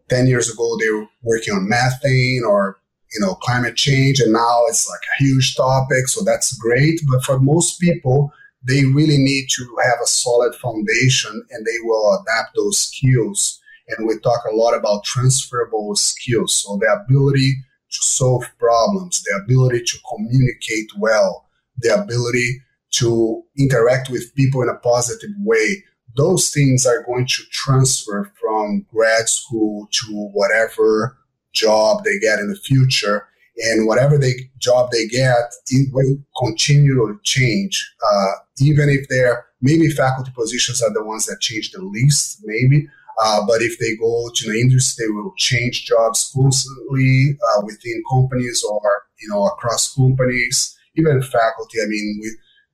10 0.10 0.28
years 0.28 0.52
ago 0.52 0.78
they 0.80 0.90
were 0.90 1.06
working 1.24 1.54
on 1.54 1.68
methane 1.68 2.44
or, 2.48 2.80
you 3.14 3.20
know, 3.20 3.36
climate 3.36 3.76
change 3.76 4.20
and 4.22 4.32
now 4.32 4.62
it's 4.68 4.90
like 4.90 5.02
a 5.02 5.24
huge 5.24 5.56
topic. 5.56 6.08
So 6.08 6.24
that's 6.24 6.58
great. 6.58 7.02
But 7.12 7.24
for 7.24 7.38
most 7.40 7.80
people, 7.82 8.32
they 8.66 8.86
really 8.86 9.18
need 9.18 9.48
to 9.58 9.78
have 9.84 9.98
a 10.02 10.08
solid 10.08 10.56
foundation 10.56 11.44
and 11.52 11.66
they 11.66 11.80
will 11.84 12.22
adapt 12.22 12.56
those 12.56 12.80
skills. 12.80 13.60
And 13.90 14.08
we 14.08 14.20
talk 14.20 14.42
a 14.50 14.56
lot 14.56 14.74
about 14.74 15.04
transferable 15.04 15.96
skills. 15.96 16.56
So 16.56 16.78
the 16.78 17.04
ability 17.04 17.56
to 17.92 18.06
solve 18.06 18.44
problems, 18.60 19.24
the 19.24 19.42
ability 19.44 19.84
to 19.84 19.98
communicate 20.10 20.90
well, 20.98 21.46
the 21.78 21.94
ability 21.94 22.62
to 22.92 23.44
interact 23.58 24.10
with 24.10 24.34
people 24.36 24.62
in 24.62 24.70
a 24.70 24.76
positive 24.76 25.30
way, 25.40 25.84
those 26.16 26.50
things 26.50 26.86
are 26.86 27.04
going 27.04 27.26
to 27.26 27.44
transfer 27.52 28.32
from 28.40 28.86
grad 28.94 29.30
school 29.30 29.88
to 29.92 30.30
whatever 30.34 31.18
job 31.54 32.04
they 32.04 32.20
get 32.20 32.40
in 32.40 32.50
the 32.50 32.56
future. 32.56 33.26
And 33.62 33.88
whatever 33.88 34.18
they 34.18 34.50
job 34.58 34.90
they 34.92 35.06
get, 35.08 35.54
it 35.68 35.90
will 35.94 36.18
continue 36.42 36.96
to 36.96 37.20
change. 37.24 37.94
Uh, 38.10 38.32
even 38.60 38.88
if 38.90 39.08
they're 39.10 39.46
maybe 39.62 39.90
faculty 39.90 40.32
positions 40.34 40.82
are 40.82 40.94
the 40.94 41.04
ones 41.04 41.26
that 41.26 41.42
change 41.42 41.72
the 41.72 41.82
least, 41.82 42.42
maybe. 42.46 42.88
Uh, 43.22 43.42
but 43.46 43.62
if 43.62 43.78
they 43.80 43.96
go 43.96 44.30
to 44.34 44.52
the 44.52 44.60
industry, 44.60 45.06
they 45.06 45.12
will 45.12 45.34
change 45.38 45.86
jobs 45.86 46.32
constantly 46.34 47.38
uh, 47.50 47.62
within 47.66 48.02
companies 48.10 48.64
or 48.70 48.82
you 49.22 49.30
know 49.30 49.46
across 49.46 49.94
companies. 49.94 50.76
Even 50.96 51.22
faculty, 51.22 51.80
I 51.82 51.86
mean, 51.88 52.20
we, 52.22 52.32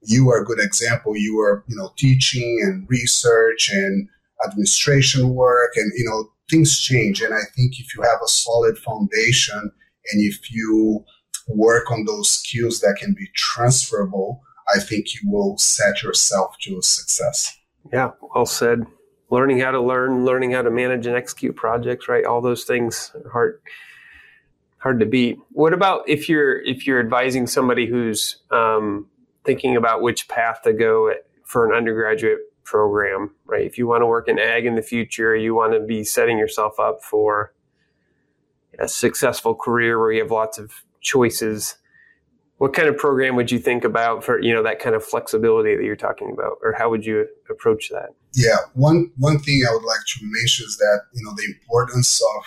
you 0.08 0.30
are 0.30 0.42
a 0.42 0.46
good 0.46 0.60
example. 0.60 1.16
You 1.16 1.40
are, 1.40 1.64
you 1.68 1.75
know, 1.75 1.92
teaching 1.98 2.60
and 2.64 2.88
research 2.90 3.70
and 3.72 4.08
administration 4.46 5.30
work 5.30 5.72
and, 5.75 5.92
you 5.96 6.06
know, 6.06 6.30
things 6.50 6.80
change. 6.80 7.22
And 7.22 7.34
I 7.34 7.44
think 7.56 7.80
if 7.80 7.96
you 7.96 8.04
have 8.04 8.20
a 8.24 8.28
solid 8.28 8.78
foundation 8.78 9.60
and 10.12 10.22
if 10.22 10.52
you 10.52 11.04
work 11.48 11.92
on 11.92 12.06
those 12.06 12.30
skills 12.30 12.80
that 12.82 12.98
can 13.00 13.14
be 13.14 13.28
transferable, 13.36 14.42
I 14.75 14.80
think 14.80 15.14
you 15.14 15.30
will 15.30 15.58
set 15.58 16.04
yourself 16.04 16.56
to 16.62 16.82
success. 16.82 17.56
Yeah, 17.94 18.12
well 18.34 18.46
said. 18.46 18.86
Learning 19.29 19.60
how 19.60 19.72
to 19.72 19.82
learn, 19.82 20.24
learning 20.24 20.51
how 20.51 20.62
to 20.62 20.70
manage 20.70 21.08
and 21.08 21.15
execute 21.15 21.55
projects, 21.55 22.08
right? 22.08 22.25
All 22.25 22.41
those 22.41 22.63
things 22.63 23.12
are 23.25 23.32
hard 23.32 23.62
hard 24.77 25.00
to 25.00 25.05
beat. 25.05 25.39
What 25.51 25.74
about 25.74 26.08
if 26.08 26.29
you're 26.29 26.62
if 26.62 26.86
you're 26.86 27.00
advising 27.00 27.48
somebody 27.48 27.88
who's 27.88 28.38
um, 28.51 29.08
thinking 29.44 29.75
about 29.75 30.01
which 30.01 30.27
path 30.27 30.62
to 30.63 30.74
go 30.74 31.12
for 31.44 31.67
an 31.67 31.75
undergraduate 31.75 32.39
program, 32.63 33.32
right? 33.46 33.65
If 33.65 33.77
you 33.77 33.88
want 33.88 34.01
to 34.01 34.05
work 34.05 34.27
in 34.27 34.38
ag 34.38 34.65
in 34.65 34.75
the 34.75 34.82
future, 34.82 35.36
you 35.36 35.55
want 35.55 35.74
to 35.74 35.79
be 35.79 36.03
setting 36.03 36.38
yourself 36.38 36.79
up 36.79 37.01
for 37.01 37.53
a 38.77 38.88
successful 38.88 39.55
career 39.55 40.00
where 40.00 40.12
you 40.12 40.22
have 40.22 40.32
lots 40.32 40.58
of 40.58 40.72
choices 41.01 41.77
what 42.58 42.74
kind 42.74 42.88
of 42.88 42.98
program 42.98 43.36
would 43.36 43.52
you 43.52 43.60
think 43.60 43.84
about 43.84 44.24
for 44.24 44.42
you 44.42 44.54
know 44.54 44.64
that 44.64 44.80
kind 44.80 44.96
of 44.96 45.04
flexibility 45.04 45.76
that 45.76 45.84
you're 45.84 45.96
talking 45.96 46.32
about? 46.32 46.58
Or 46.64 46.74
how 46.74 46.90
would 46.90 47.06
you 47.06 47.28
approach 47.50 47.90
that? 47.90 48.10
Yeah 48.34 48.58
one 48.74 49.12
one 49.18 49.40
thing 49.40 49.64
i 49.68 49.74
would 49.74 49.84
like 49.84 50.06
to 50.08 50.20
mention 50.22 50.66
is 50.68 50.78
that 50.78 51.02
you 51.14 51.24
know 51.24 51.32
the 51.36 51.46
importance 51.46 52.22
of 52.38 52.44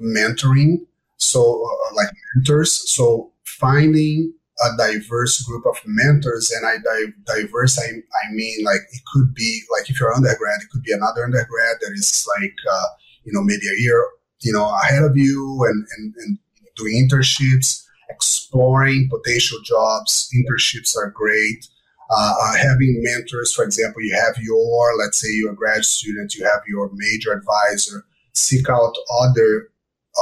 mentoring 0.00 0.86
so 1.22 1.64
uh, 1.64 1.94
like 1.94 2.08
mentors. 2.34 2.72
So 2.90 3.32
finding 3.44 4.34
a 4.60 4.76
diverse 4.76 5.42
group 5.42 5.64
of 5.66 5.76
mentors 5.86 6.50
and 6.50 6.66
i 6.66 6.76
di- 6.76 7.12
diverse 7.34 7.78
I, 7.78 7.88
I 7.88 8.32
mean 8.32 8.64
like 8.64 8.80
it 8.92 9.02
could 9.12 9.34
be 9.34 9.62
like 9.76 9.88
if 9.88 9.98
you're 9.98 10.12
undergrad 10.12 10.60
it 10.60 10.68
could 10.70 10.82
be 10.82 10.92
another 10.92 11.24
undergrad 11.24 11.76
that 11.80 11.92
is 11.94 12.26
like 12.38 12.54
uh, 12.70 12.86
you 13.24 13.32
know 13.32 13.42
maybe 13.42 13.66
a 13.66 13.80
year 13.80 14.06
you 14.40 14.52
know 14.52 14.68
ahead 14.82 15.04
of 15.04 15.16
you 15.16 15.64
and 15.68 15.86
and, 15.96 16.14
and 16.18 16.38
doing 16.76 17.08
internships 17.08 17.84
exploring 18.12 19.08
potential 19.10 19.58
jobs. 19.64 20.28
Internships 20.34 20.96
are 20.96 21.10
great. 21.10 21.66
Uh, 22.10 22.34
uh, 22.42 22.56
having 22.56 23.02
mentors, 23.02 23.54
for 23.54 23.64
example, 23.64 24.02
you 24.02 24.14
have 24.14 24.36
your, 24.42 24.96
let's 24.98 25.18
say 25.18 25.28
you're 25.30 25.52
a 25.52 25.56
grad 25.56 25.84
student, 25.84 26.34
you 26.34 26.44
have 26.44 26.60
your 26.68 26.90
major 26.94 27.32
advisor. 27.32 28.04
Seek 28.34 28.68
out 28.68 28.94
other 29.20 29.68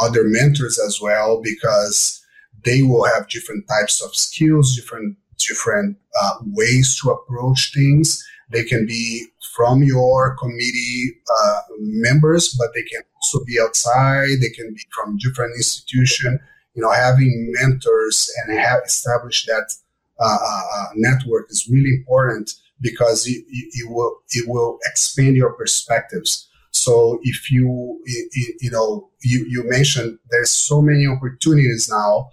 other 0.01 0.23
mentors 0.25 0.79
as 0.79 1.01
well 1.01 1.41
because 1.43 2.25
they 2.65 2.83
will 2.83 3.05
have 3.05 3.29
different 3.29 3.67
types 3.69 4.03
of 4.03 4.15
skills, 4.15 4.77
different 4.77 5.17
different 5.39 5.97
uh, 6.23 6.35
ways 6.47 6.99
to 7.01 7.11
approach 7.11 7.73
things. 7.75 8.23
They 8.51 8.65
can 8.65 8.87
be 8.87 9.27
from 9.57 9.83
your 9.83 10.37
committee 10.37 11.17
uh, 11.43 11.61
members, 11.79 12.55
but 12.59 12.69
they 12.75 12.83
can 12.83 13.03
also 13.17 13.45
be 13.45 13.59
outside. 13.61 14.41
They 14.41 14.51
can 14.51 14.73
be 14.75 14.83
from 14.95 15.19
different 15.19 15.55
institution 15.57 16.39
you 16.75 16.83
know, 16.83 16.91
having 16.91 17.53
mentors 17.61 18.31
and 18.47 18.59
have 18.59 18.81
established 18.85 19.47
that 19.47 19.73
uh, 20.19 20.37
uh, 20.41 20.63
uh 20.75 20.87
network 20.95 21.51
is 21.51 21.69
really 21.71 21.95
important 21.97 22.53
because 22.81 23.27
it, 23.27 23.45
it, 23.49 23.91
will 23.91 24.19
it 24.31 24.49
will 24.49 24.79
expand 24.85 25.37
your 25.37 25.53
perspectives. 25.53 26.49
So 26.73 27.19
if 27.23 27.51
you 27.51 28.01
you, 28.07 28.55
you 28.61 28.71
know 28.71 29.11
you, 29.23 29.45
you 29.49 29.69
mentioned 29.69 30.19
there's 30.31 30.51
so 30.51 30.81
many 30.81 31.07
opportunities 31.07 31.89
now. 31.91 32.31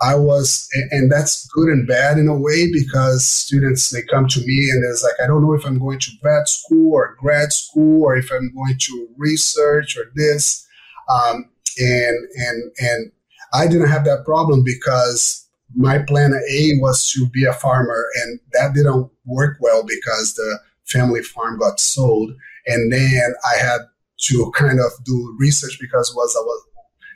I 0.00 0.16
was, 0.16 0.68
and 0.90 1.12
that's 1.12 1.46
good 1.54 1.68
and 1.68 1.86
bad 1.86 2.18
in 2.18 2.26
a 2.26 2.36
way 2.36 2.72
because 2.72 3.24
students 3.24 3.90
they 3.90 4.02
come 4.02 4.26
to 4.28 4.40
me 4.40 4.68
and 4.70 4.84
it's 4.84 5.04
like 5.04 5.14
I 5.22 5.28
don't 5.28 5.42
know 5.42 5.52
if 5.52 5.64
I'm 5.64 5.78
going 5.78 6.00
to 6.00 6.10
vet 6.22 6.48
school 6.48 6.92
or 6.92 7.16
grad 7.20 7.52
school 7.52 8.02
or 8.02 8.16
if 8.16 8.30
I'm 8.32 8.52
going 8.52 8.78
to 8.78 9.08
research 9.16 9.96
or 9.96 10.10
this, 10.16 10.66
um, 11.08 11.48
and 11.78 12.16
and 12.36 12.72
and 12.80 13.12
I 13.52 13.66
didn't 13.66 13.88
have 13.88 14.04
that 14.04 14.24
problem 14.24 14.64
because 14.64 15.46
my 15.74 15.98
plan 15.98 16.32
A 16.34 16.72
was 16.80 17.10
to 17.12 17.28
be 17.28 17.44
a 17.44 17.52
farmer, 17.52 18.06
and 18.22 18.40
that 18.52 18.74
didn't 18.74 19.10
work 19.24 19.56
well 19.60 19.84
because 19.86 20.34
the 20.34 20.58
family 20.86 21.22
farm 21.22 21.58
got 21.58 21.80
sold. 21.80 22.32
And 22.66 22.92
then 22.92 23.34
I 23.44 23.58
had 23.58 23.80
to 24.22 24.52
kind 24.54 24.78
of 24.78 24.92
do 25.04 25.36
research 25.38 25.78
because 25.80 26.12
was 26.14 26.36
I 26.38 26.42
was, 26.42 26.64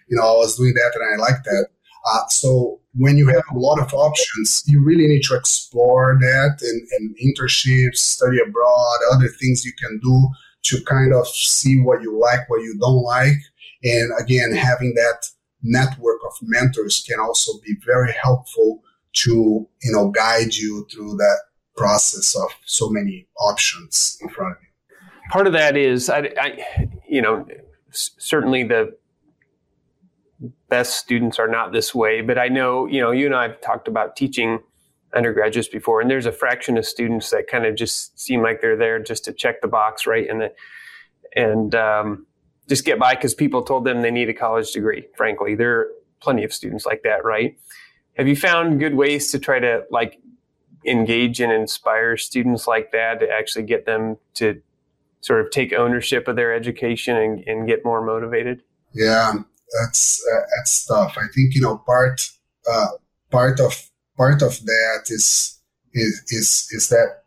you 0.08 0.16
know, 0.16 0.22
I 0.22 0.36
was 0.36 0.56
doing 0.56 0.74
that 0.74 0.92
and 0.94 1.14
I 1.14 1.22
liked 1.22 1.44
that. 1.44 1.68
Uh, 2.08 2.26
so 2.28 2.80
when 2.94 3.16
you 3.16 3.28
have 3.28 3.44
a 3.52 3.58
lot 3.58 3.80
of 3.80 3.92
options, 3.92 4.62
you 4.66 4.82
really 4.82 5.06
need 5.06 5.22
to 5.24 5.34
explore 5.34 6.16
that 6.20 6.58
and, 6.62 6.88
and 6.92 7.16
internships, 7.18 7.96
study 7.96 8.38
abroad, 8.40 8.98
other 9.12 9.28
things 9.28 9.64
you 9.64 9.72
can 9.78 9.98
do 10.02 10.28
to 10.64 10.84
kind 10.84 11.12
of 11.12 11.26
see 11.28 11.80
what 11.80 12.02
you 12.02 12.18
like, 12.18 12.48
what 12.48 12.62
you 12.62 12.76
don't 12.80 13.02
like. 13.02 13.38
And 13.84 14.10
again, 14.20 14.52
having 14.52 14.94
that 14.94 15.28
network 15.62 16.18
of 16.26 16.32
mentors 16.42 17.04
can 17.08 17.18
also 17.20 17.52
be 17.64 17.74
very 17.84 18.12
helpful 18.22 18.82
to 19.12 19.66
you 19.82 19.92
know 19.92 20.10
guide 20.10 20.54
you 20.54 20.86
through 20.92 21.16
that 21.16 21.38
process 21.76 22.34
of 22.36 22.48
so 22.64 22.88
many 22.88 23.26
options 23.38 24.18
in 24.20 24.28
front 24.28 24.52
of 24.52 24.58
you. 24.62 24.96
Part 25.30 25.46
of 25.46 25.52
that 25.54 25.76
is 25.76 26.08
i, 26.08 26.30
I 26.38 26.88
you 27.08 27.22
know 27.22 27.46
certainly 27.90 28.62
the 28.62 28.96
best 30.68 30.96
students 30.96 31.38
are 31.38 31.48
not 31.48 31.72
this 31.72 31.94
way 31.94 32.20
but 32.20 32.38
i 32.38 32.48
know 32.48 32.86
you 32.86 33.00
know 33.00 33.10
you 33.10 33.26
and 33.26 33.34
i 33.34 33.48
have 33.48 33.60
talked 33.60 33.88
about 33.88 34.16
teaching 34.16 34.58
undergraduates 35.14 35.68
before 35.68 36.00
and 36.02 36.10
there's 36.10 36.26
a 36.26 36.32
fraction 36.32 36.76
of 36.76 36.84
students 36.84 37.30
that 37.30 37.48
kind 37.48 37.64
of 37.64 37.74
just 37.74 38.18
seem 38.20 38.42
like 38.42 38.60
they're 38.60 38.76
there 38.76 38.98
just 38.98 39.24
to 39.24 39.32
check 39.32 39.62
the 39.62 39.68
box 39.68 40.06
right 40.06 40.28
and 40.28 40.42
the 40.42 40.52
and 41.36 41.74
um, 41.74 42.26
just 42.68 42.84
get 42.84 42.98
by 42.98 43.14
because 43.14 43.34
people 43.34 43.62
told 43.62 43.84
them 43.84 44.02
they 44.02 44.10
need 44.10 44.28
a 44.28 44.34
college 44.34 44.72
degree. 44.72 45.06
Frankly, 45.16 45.54
there 45.54 45.78
are 45.78 45.88
plenty 46.20 46.44
of 46.44 46.52
students 46.52 46.86
like 46.86 47.02
that, 47.02 47.24
right? 47.24 47.58
Have 48.16 48.28
you 48.28 48.36
found 48.36 48.80
good 48.80 48.94
ways 48.94 49.30
to 49.32 49.38
try 49.38 49.58
to 49.58 49.84
like 49.90 50.20
engage 50.86 51.40
and 51.40 51.52
inspire 51.52 52.16
students 52.16 52.66
like 52.66 52.92
that 52.92 53.20
to 53.20 53.28
actually 53.30 53.64
get 53.64 53.86
them 53.86 54.16
to 54.34 54.62
sort 55.20 55.40
of 55.40 55.50
take 55.50 55.72
ownership 55.72 56.28
of 56.28 56.36
their 56.36 56.54
education 56.54 57.16
and, 57.16 57.44
and 57.46 57.68
get 57.68 57.84
more 57.84 58.04
motivated? 58.04 58.62
Yeah, 58.92 59.34
that's 59.80 60.24
uh, 60.32 60.40
that's 60.56 60.86
tough. 60.86 61.16
I 61.18 61.26
think 61.34 61.54
you 61.54 61.60
know 61.60 61.78
part 61.78 62.30
uh, 62.70 62.88
part 63.30 63.60
of 63.60 63.90
part 64.16 64.42
of 64.42 64.64
that 64.64 65.04
is 65.08 65.58
is 65.92 66.22
is 66.28 66.68
is 66.70 66.88
that 66.88 67.24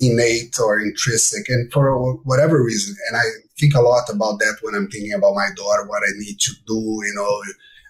innate 0.00 0.56
or 0.60 0.80
intrinsic, 0.80 1.48
and 1.48 1.72
for 1.72 2.14
whatever 2.24 2.62
reason, 2.62 2.96
and 3.08 3.16
I 3.16 3.24
think 3.58 3.74
a 3.74 3.80
lot 3.80 4.04
about 4.10 4.38
that 4.40 4.58
when 4.62 4.74
I'm 4.74 4.88
thinking 4.88 5.12
about 5.12 5.34
my 5.34 5.48
daughter, 5.56 5.86
what 5.86 6.02
I 6.02 6.12
need 6.18 6.38
to 6.40 6.52
do, 6.66 6.74
you 6.74 7.12
know, 7.14 7.42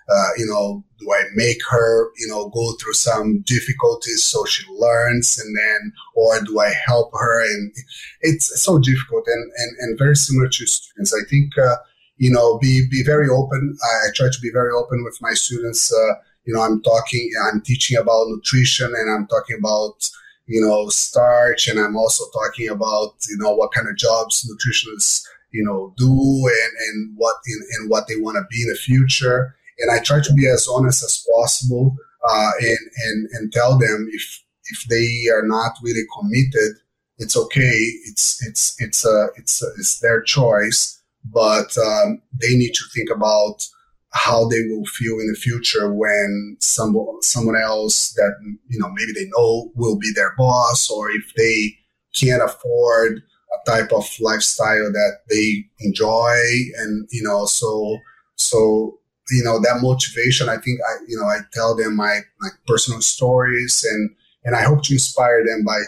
uh, 0.09 0.29
you 0.37 0.47
know, 0.47 0.85
do 1.01 1.13
I 1.13 1.23
make 1.35 1.61
her, 1.71 2.11
you 2.19 2.29
know, 2.29 2.49
go 2.51 2.73
through 2.75 2.93
some 2.93 3.41
difficulties 3.47 4.23
so 4.23 4.45
she 4.45 4.65
learns 4.71 5.39
and 5.39 5.57
then, 5.57 5.93
or 6.15 6.41
do 6.43 6.61
I 6.61 6.75
help 6.87 7.11
her? 7.15 7.43
And 7.43 7.73
it's 8.21 8.63
so 8.63 8.79
difficult 8.79 9.25
and, 9.27 9.53
and, 9.57 9.77
and 9.81 9.99
very 9.99 10.17
similar 10.17 10.49
to 10.49 10.67
students. 10.67 11.15
I 11.15 11.25
think, 11.29 11.57
uh, 11.57 11.77
you 12.19 12.31
know, 12.31 12.59
be, 12.59 12.87
be 12.91 13.03
very 13.03 13.29
open. 13.29 13.77
I, 13.83 14.09
I, 14.09 14.11
try 14.15 14.29
to 14.31 14.41
be 14.41 14.51
very 14.53 14.73
open 14.73 15.05
with 15.05 15.19
my 15.23 15.33
students. 15.33 15.93
Uh, 15.93 16.15
you 16.45 16.55
know, 16.55 16.61
I'm 16.61 16.83
talking, 16.83 17.31
I'm 17.51 17.63
teaching 17.63 17.97
about 17.97 18.29
nutrition 18.29 18.93
and 18.95 19.11
I'm 19.11 19.27
talking 19.27 19.57
about, 19.59 20.09
you 20.47 20.61
know, 20.61 20.89
starch 20.89 21.69
and 21.69 21.79
I'm 21.79 21.97
also 21.97 22.25
talking 22.33 22.69
about, 22.69 23.15
you 23.29 23.37
know, 23.39 23.55
what 23.55 23.73
kind 23.73 23.89
of 23.89 23.97
jobs 23.97 24.49
nutritionists 24.49 25.23
you 25.51 25.63
know 25.63 25.95
do 25.97 26.11
and 26.11 26.73
and 26.89 27.13
what 27.17 27.37
in, 27.47 27.61
and 27.79 27.89
what 27.89 28.09
they 28.09 28.17
want 28.17 28.37
to 28.37 28.45
be 28.51 28.63
in 28.63 28.69
the 28.69 28.75
future. 28.75 29.55
And 29.79 29.91
i 29.91 30.03
try 30.03 30.21
to 30.21 30.33
be 30.35 30.49
as 30.49 30.69
honest 30.69 31.03
as 31.03 31.27
possible 31.33 31.97
uh, 32.29 32.51
and 32.61 32.79
and 33.07 33.29
and 33.33 33.53
tell 33.53 33.79
them 33.79 34.09
if 34.13 34.43
if 34.65 34.85
they 34.89 35.31
are 35.33 35.47
not 35.47 35.73
really 35.83 36.05
committed 36.19 36.77
it's 37.19 37.37
okay. 37.37 37.77
It's 38.07 38.45
it's 38.47 38.77
it's 38.81 39.05
a 39.05 39.29
it's 39.37 39.63
a, 39.63 39.67
it's 39.79 40.01
their 40.01 40.23
choice. 40.23 41.01
But 41.25 41.77
um, 41.79 42.21
they 42.39 42.55
need 42.55 42.75
to 42.75 42.85
think 42.95 43.09
about 43.11 43.67
how 44.15 44.49
they 44.49 44.63
will 44.69 44.87
feel 44.87 45.15
in 45.15 45.29
the 45.29 45.39
future 45.39 45.93
when 45.93 46.57
someone 46.61 47.21
someone 47.23 47.57
else 47.57 48.13
that 48.13 48.33
you 48.69 48.79
know 48.79 48.91
maybe 48.91 49.13
they 49.13 49.29
know 49.37 49.71
will 49.75 49.99
be 49.99 50.13
their 50.15 50.35
boss 50.39 50.89
or 50.89 51.11
if 51.11 51.33
they 51.37 51.77
can't 52.15 52.43
afford 52.43 53.23
a 53.53 53.71
type 53.71 53.93
of 53.93 54.09
lifestyle 54.21 54.91
that 54.93 55.19
they 55.29 55.65
enjoy. 55.81 56.37
And 56.79 57.09
you 57.11 57.23
know 57.23 57.47
so 57.47 57.99
so 58.37 58.99
you 59.31 59.43
know 59.43 59.59
that 59.59 59.81
motivation 59.81 60.51
i 60.51 60.59
think 60.59 60.79
i 60.87 60.93
you 61.09 61.19
know 61.19 61.25
i 61.25 61.39
tell 61.55 61.75
them 61.75 61.97
my 61.97 62.21
my 62.41 62.49
personal 62.67 63.01
stories 63.01 63.83
and 63.91 64.11
and 64.45 64.55
i 64.55 64.63
hope 64.63 64.83
to 64.83 64.93
inspire 64.93 65.43
them 65.47 65.65
by 65.65 65.81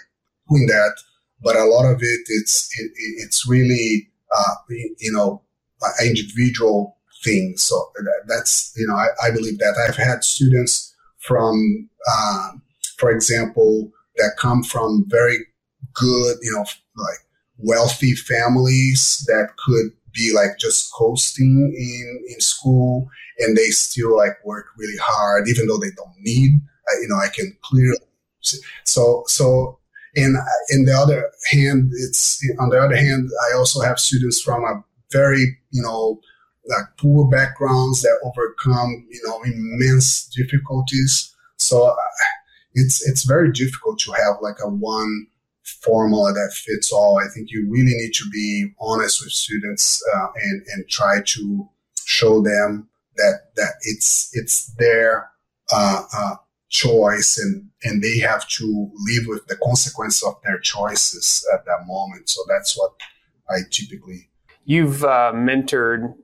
doing 0.49 0.67
that. 0.67 0.97
But 1.43 1.57
a 1.57 1.65
lot 1.65 1.85
of 1.85 1.99
it 2.03 2.21
it's 2.29 2.69
it, 2.79 2.91
it's 3.19 3.49
really 3.49 4.09
uh, 4.37 4.55
you 4.99 5.13
know 5.13 5.43
individual 6.03 6.96
thing. 7.27 7.55
So 7.57 7.93
that's 8.29 8.73
you 8.77 8.87
know 8.87 8.95
I, 8.95 9.09
I 9.27 9.31
believe 9.31 9.59
that. 9.59 9.75
I've 9.89 9.97
had 9.97 10.25
students 10.25 10.95
from 11.19 11.89
um, 12.13 12.63
for 12.99 13.11
example 13.11 13.91
that 14.17 14.37
come 14.39 14.63
from 14.63 15.05
very 15.09 15.39
good 15.95 16.37
you 16.43 16.53
know 16.53 16.65
like 16.97 17.19
wealthy 17.59 18.15
families 18.15 19.25
that 19.27 19.49
could 19.65 19.91
be 20.15 20.33
like 20.35 20.59
just 20.59 20.93
coasting 20.95 21.75
in 21.77 22.25
in 22.33 22.41
school 22.41 23.09
and 23.39 23.57
they 23.57 23.69
still 23.71 24.17
like 24.17 24.37
work 24.45 24.67
really 24.79 24.99
hard 25.03 25.49
even 25.49 25.67
though 25.67 25.79
they 25.79 25.91
don't 25.97 26.17
need 26.21 26.53
uh, 26.55 27.01
you 27.01 27.09
know 27.09 27.17
i 27.17 27.29
can 27.29 27.57
clearly 27.63 27.99
so 28.85 29.25
so 29.27 29.79
and 30.17 30.37
in 30.71 30.85
the 30.85 30.93
other 30.93 31.31
hand 31.51 31.91
it's 31.93 32.41
on 32.61 32.71
the 32.71 32.81
other 32.81 32.97
hand 32.97 33.29
i 33.51 33.57
also 33.57 33.81
have 33.81 33.99
students 33.99 34.41
from 34.41 34.65
a 34.65 34.83
very 35.13 35.59
you 35.71 35.83
know 35.83 36.21
like 36.69 36.87
poor 36.99 37.29
backgrounds 37.29 38.03
that 38.03 38.19
overcome 38.25 39.07
you 39.11 39.21
know 39.27 39.41
immense 39.43 40.27
difficulties 40.27 41.35
so 41.57 41.85
uh, 41.85 41.95
it's 42.75 43.07
it's 43.09 43.25
very 43.25 43.51
difficult 43.51 43.99
to 44.01 44.13
have 44.13 44.37
like 44.41 44.57
a 44.63 44.69
one 44.69 45.27
formula 45.83 46.33
that 46.33 46.53
fits 46.53 46.93
all. 46.93 47.19
I 47.19 47.27
think 47.35 47.51
you 47.51 47.67
really 47.69 47.95
need 47.97 48.13
to 48.15 48.31
be 48.31 48.73
honest 48.81 49.23
with 49.23 49.33
students 49.33 50.03
uh, 50.15 50.27
and 50.43 50.63
and 50.75 50.89
try 50.89 51.23
to 51.25 51.69
show 52.05 52.43
them 52.43 52.89
that 53.17 53.51
that 53.57 53.75
it's 53.83 54.31
it's 54.33 54.67
their 54.75 55.31
uh, 55.73 56.03
uh, 56.17 56.35
choice 56.69 57.39
and 57.39 57.69
and 57.83 58.03
they 58.03 58.19
have 58.19 58.47
to 58.49 58.91
live 59.09 59.27
with 59.27 59.47
the 59.47 59.57
consequence 59.57 60.23
of 60.23 60.35
their 60.45 60.59
choices 60.59 61.45
at 61.55 61.65
that 61.65 61.87
moment. 61.87 62.29
So 62.29 62.43
that's 62.49 62.77
what 62.77 62.93
I 63.49 63.61
typically. 63.71 64.29
You've 64.65 65.05
uh, 65.05 65.33
mentored 65.35 66.15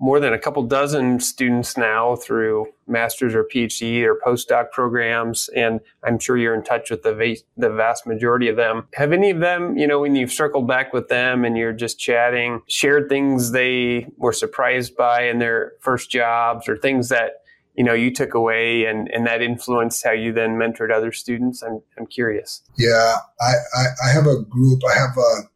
more 0.00 0.20
than 0.20 0.32
a 0.32 0.38
couple 0.38 0.62
dozen 0.62 1.20
students 1.20 1.76
now 1.76 2.16
through 2.16 2.66
master's 2.86 3.34
or 3.34 3.44
PhD 3.44 4.04
or 4.04 4.18
postdoc 4.24 4.70
programs, 4.70 5.48
and 5.54 5.80
I'm 6.04 6.18
sure 6.18 6.36
you're 6.36 6.54
in 6.54 6.62
touch 6.62 6.90
with 6.90 7.02
the 7.02 7.14
va- 7.14 7.42
the 7.56 7.70
vast 7.70 8.06
majority 8.06 8.48
of 8.48 8.56
them. 8.56 8.88
Have 8.94 9.12
any 9.12 9.30
of 9.30 9.40
them, 9.40 9.76
you 9.76 9.86
know, 9.86 10.00
when 10.00 10.14
you've 10.16 10.32
circled 10.32 10.66
back 10.66 10.92
with 10.92 11.08
them 11.08 11.44
and 11.44 11.56
you're 11.56 11.72
just 11.72 11.98
chatting, 11.98 12.62
shared 12.68 13.08
things 13.08 13.52
they 13.52 14.06
were 14.16 14.32
surprised 14.32 14.96
by 14.96 15.28
in 15.28 15.38
their 15.38 15.72
first 15.80 16.10
jobs 16.10 16.68
or 16.68 16.76
things 16.76 17.08
that 17.08 17.42
you 17.74 17.84
know 17.84 17.94
you 17.94 18.12
took 18.12 18.34
away 18.34 18.84
and, 18.84 19.08
and 19.12 19.26
that 19.26 19.42
influenced 19.42 20.04
how 20.04 20.12
you 20.12 20.32
then 20.32 20.56
mentored 20.56 20.92
other 20.92 21.12
students? 21.12 21.62
I'm 21.62 21.80
I'm 21.98 22.06
curious. 22.06 22.62
Yeah, 22.76 23.16
I 23.40 23.52
I, 23.74 23.84
I 24.06 24.12
have 24.12 24.26
a 24.26 24.42
group. 24.42 24.80
I 24.88 24.98
have 24.98 25.16
a 25.16 25.48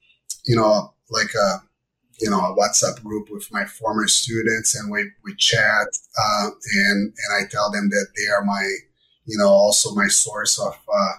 you 0.46 0.56
know 0.56 0.94
like 1.10 1.34
a 1.34 1.62
you 2.20 2.30
know 2.30 2.38
a 2.38 2.56
WhatsApp 2.56 3.02
group 3.02 3.28
with 3.30 3.50
my 3.52 3.64
former 3.64 4.08
students, 4.08 4.74
and 4.74 4.90
we 4.90 5.10
we 5.24 5.34
chat, 5.36 5.86
uh, 6.18 6.50
and 6.74 7.12
and 7.12 7.30
I 7.38 7.48
tell 7.50 7.70
them 7.70 7.88
that 7.90 8.08
they 8.16 8.28
are 8.28 8.44
my 8.44 8.62
you 9.26 9.38
know 9.38 9.48
also 9.48 9.94
my 9.94 10.08
source 10.08 10.58
of 10.58 10.74
uh, 10.74 11.12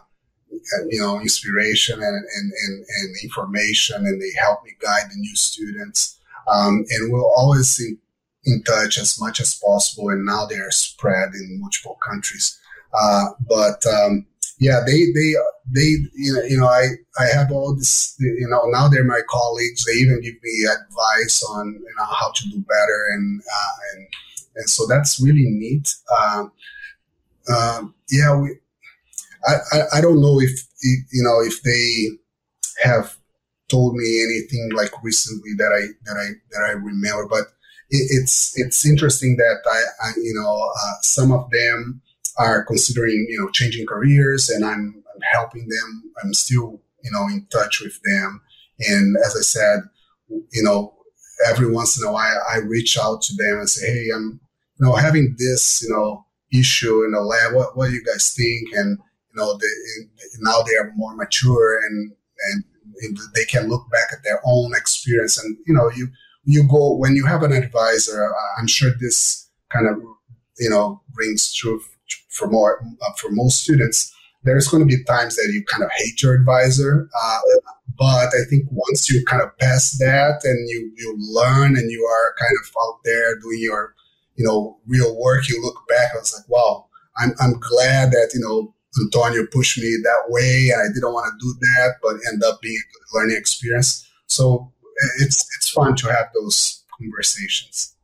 you 0.90 1.00
know 1.00 1.20
inspiration 1.20 2.02
and, 2.02 2.16
and 2.16 2.52
and 2.66 2.86
and 2.88 3.16
information, 3.24 4.06
and 4.06 4.22
they 4.22 4.32
help 4.40 4.64
me 4.64 4.72
guide 4.82 5.10
the 5.10 5.18
new 5.18 5.36
students. 5.36 6.20
Um, 6.46 6.86
and 6.90 7.12
we'll 7.12 7.34
always 7.38 7.80
in, 7.80 7.98
in 8.46 8.64
touch 8.64 8.98
as 8.98 9.20
much 9.20 9.40
as 9.40 9.60
possible. 9.66 10.10
And 10.10 10.26
now 10.26 10.46
they 10.46 10.58
are 10.58 10.72
spread 10.72 11.30
in 11.34 11.60
multiple 11.62 11.98
countries. 12.06 12.60
Uh, 12.94 13.28
but 13.48 13.86
um, 13.88 14.26
yeah, 14.64 14.80
they 14.86 15.12
they 15.14 15.36
they 15.72 15.90
you 16.16 16.34
know, 16.34 16.42
you 16.44 16.58
know 16.58 16.68
I 16.68 16.88
I 17.20 17.26
have 17.36 17.52
all 17.52 17.76
this 17.76 18.16
you 18.20 18.48
know 18.50 18.64
now 18.68 18.88
they're 18.88 19.04
my 19.04 19.22
colleagues. 19.30 19.86
They 19.86 19.94
even 19.94 20.22
give 20.22 20.36
me 20.42 20.66
advice 20.66 21.44
on 21.50 21.74
you 21.74 21.94
know 21.98 22.06
how 22.06 22.32
to 22.32 22.50
do 22.50 22.58
better 22.58 23.00
and 23.14 23.42
uh, 23.42 23.76
and 23.94 24.08
and 24.56 24.70
so 24.70 24.86
that's 24.88 25.20
really 25.20 25.46
neat. 25.46 25.94
Um, 26.20 26.52
um, 27.54 27.96
yeah, 28.10 28.36
we. 28.36 28.58
I, 29.46 29.98
I, 29.98 30.02
don't 30.02 30.22
know 30.22 30.40
if 30.40 30.52
you 30.82 31.22
know 31.22 31.42
if 31.42 31.62
they 31.64 32.08
have 32.82 33.18
told 33.68 33.96
me 33.96 34.24
anything 34.24 34.72
like 34.74 34.92
recently 35.04 35.52
that 35.58 35.72
I 35.74 35.88
that 36.06 36.18
I 36.18 36.28
that 36.52 36.66
I 36.66 36.72
remember, 36.72 37.28
but 37.28 37.48
it, 37.90 38.08
it's 38.12 38.58
it's 38.58 38.86
interesting 38.86 39.36
that 39.38 39.58
I, 39.70 40.08
I 40.08 40.12
you 40.16 40.34
know 40.34 40.72
uh, 40.82 40.94
some 41.02 41.34
of 41.34 41.50
them 41.52 42.02
are 42.38 42.64
considering 42.66 43.28
you 43.30 43.40
know 43.40 43.50
changing 43.50 43.86
careers 43.86 44.50
and 44.50 44.66
I'm, 44.66 45.04
I'm 45.14 45.22
helping 45.32 45.68
them. 45.68 46.12
I'm 46.24 46.34
still 46.34 46.82
you 47.04 47.12
know 47.12 47.28
in 47.28 47.46
touch 47.52 47.82
with 47.82 48.00
them. 48.04 48.42
And 48.80 49.16
as 49.24 49.36
i 49.38 49.42
said 49.42 49.82
you 50.30 50.64
know 50.64 50.96
every 51.48 51.70
once 51.72 52.02
in 52.02 52.08
a 52.08 52.12
while 52.12 52.42
i 52.52 52.58
reach 52.58 52.98
out 52.98 53.22
to 53.22 53.36
them 53.36 53.60
and 53.60 53.70
say 53.70 53.86
hey 53.86 54.08
i'm 54.16 54.40
you 54.80 54.86
know 54.86 54.96
having 54.96 55.36
this 55.38 55.84
you 55.84 55.90
know 55.90 56.26
issue 56.54 57.04
in 57.04 57.12
the 57.12 57.22
lab 57.22 57.54
what, 57.54 57.76
what 57.76 57.88
do 57.90 57.94
you 57.94 58.04
guys 58.04 58.34
think? 58.34 58.70
And 58.74 58.98
you 59.34 59.42
know 59.42 59.60
now 60.40 60.62
they 60.62 60.76
are 60.76 60.92
more 60.96 61.16
mature 61.16 61.80
and, 61.86 62.12
and 62.52 62.64
and 63.02 63.18
they 63.34 63.46
can 63.46 63.68
look 63.68 63.90
back 63.92 64.10
at 64.12 64.24
their 64.24 64.40
own 64.46 64.74
experience. 64.76 65.44
And 65.44 65.58
you 65.66 65.74
know 65.74 65.90
you 65.90 66.08
you 66.44 66.68
go 66.68 66.96
when 66.96 67.16
you 67.16 67.26
have 67.26 67.44
an 67.44 67.54
advisor 67.54 68.30
i'm 68.60 68.68
sure 68.68 68.92
this 69.00 69.50
kind 69.72 69.88
of 69.88 69.98
you 70.60 70.70
know 70.70 71.02
rings 71.16 71.54
true 71.54 71.82
for 72.34 72.50
more 72.50 72.84
uh, 73.02 73.14
for 73.20 73.30
most 73.32 73.64
students, 73.64 74.14
there's 74.44 74.68
going 74.68 74.88
to 74.88 74.98
be 74.98 75.04
times 75.06 75.36
that 75.36 75.50
you 75.54 75.64
kind 75.66 75.84
of 75.84 75.92
hate 75.96 76.22
your 76.22 76.34
advisor. 76.34 77.08
Uh, 77.24 77.40
but 77.98 78.28
I 78.28 78.44
think 78.50 78.66
once 78.72 79.10
you 79.10 79.24
kind 79.26 79.42
of 79.42 79.58
pass 79.58 79.98
that 80.00 80.42
and 80.44 80.70
you 80.70 80.92
you 80.98 81.16
learn 81.20 81.78
and 81.78 81.92
you 81.92 82.04
are 82.04 82.36
kind 82.40 82.58
of 82.62 82.72
out 82.86 83.00
there 83.06 83.40
doing 83.40 83.60
your 83.60 83.96
you 84.36 84.46
know 84.46 84.80
real 84.88 85.18
work, 85.18 85.48
you 85.48 85.62
look 85.62 85.78
back. 85.88 86.10
and 86.12 86.20
it's 86.20 86.36
like, 86.36 86.50
wow, 86.50 86.88
I'm 87.18 87.34
I'm 87.40 87.60
glad 87.60 88.12
that 88.12 88.32
you 88.34 88.42
know 88.42 88.74
Antonio 89.06 89.46
pushed 89.52 89.78
me 89.78 89.96
that 90.04 90.24
way, 90.30 90.70
and 90.74 90.82
I 90.82 90.94
didn't 90.94 91.14
want 91.14 91.32
to 91.32 91.46
do 91.46 91.54
that, 91.60 91.96
but 92.02 92.16
end 92.32 92.44
up 92.44 92.62
being 92.62 92.78
a 92.78 93.18
learning 93.18 93.38
experience. 93.38 94.08
So 94.28 94.72
it's 95.20 95.48
it's 95.58 95.70
fun 95.70 95.96
to 95.98 96.08
have 96.08 96.28
those 96.34 96.84
conversations. 97.00 97.96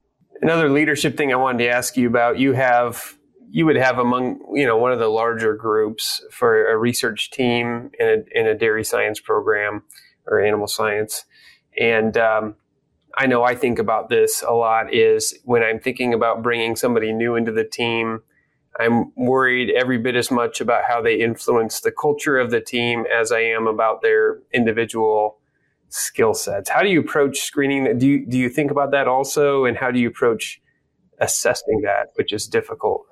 Another 0.41 0.69
leadership 0.69 1.17
thing 1.17 1.33
I 1.33 1.35
wanted 1.35 1.63
to 1.63 1.69
ask 1.69 1.97
you 1.97 2.07
about: 2.07 2.37
you 2.37 2.53
have 2.53 3.17
you 3.51 3.65
would 3.65 3.75
have 3.75 3.97
among 3.97 4.39
you 4.53 4.65
know 4.65 4.77
one 4.77 4.91
of 4.91 4.99
the 4.99 5.07
larger 5.07 5.55
groups 5.55 6.21
for 6.31 6.69
a 6.71 6.77
research 6.77 7.31
team 7.31 7.91
in 7.99 8.07
a, 8.07 8.39
in 8.39 8.47
a 8.47 8.55
dairy 8.55 8.83
science 8.83 9.19
program 9.19 9.83
or 10.27 10.39
animal 10.39 10.67
science. 10.67 11.25
And 11.79 12.17
um, 12.17 12.55
i 13.17 13.25
know 13.25 13.43
i 13.43 13.55
think 13.55 13.79
about 13.79 14.09
this 14.09 14.43
a 14.47 14.53
lot 14.53 14.93
is 14.93 15.38
when 15.43 15.63
i'm 15.63 15.79
thinking 15.79 16.13
about 16.13 16.43
bringing 16.43 16.75
somebody 16.75 17.12
new 17.12 17.35
into 17.35 17.51
the 17.51 17.63
team 17.63 18.19
i'm 18.79 19.12
worried 19.15 19.71
every 19.71 19.97
bit 19.97 20.15
as 20.15 20.29
much 20.29 20.62
about 20.62 20.83
how 20.88 21.01
they 21.01 21.19
influence 21.19 21.81
the 21.81 21.91
culture 21.91 22.38
of 22.38 22.51
the 22.51 22.62
team 22.62 23.05
as 23.12 23.31
i 23.31 23.39
am 23.39 23.65
about 23.65 24.01
their 24.01 24.39
individual 24.53 25.39
skill 25.89 26.33
sets. 26.33 26.69
How 26.69 26.81
do 26.81 26.89
you 26.89 26.99
approach 26.99 27.39
screening 27.39 27.97
do 27.97 28.07
you, 28.07 28.25
do 28.25 28.38
you 28.38 28.49
think 28.49 28.71
about 28.71 28.91
that 28.91 29.07
also? 29.07 29.65
And 29.65 29.75
how 29.75 29.91
do 29.91 29.99
you 29.99 30.07
approach 30.07 30.62
assessing 31.19 31.81
that 31.83 32.09
which 32.15 32.31
is 32.31 32.47
difficult 32.47 33.05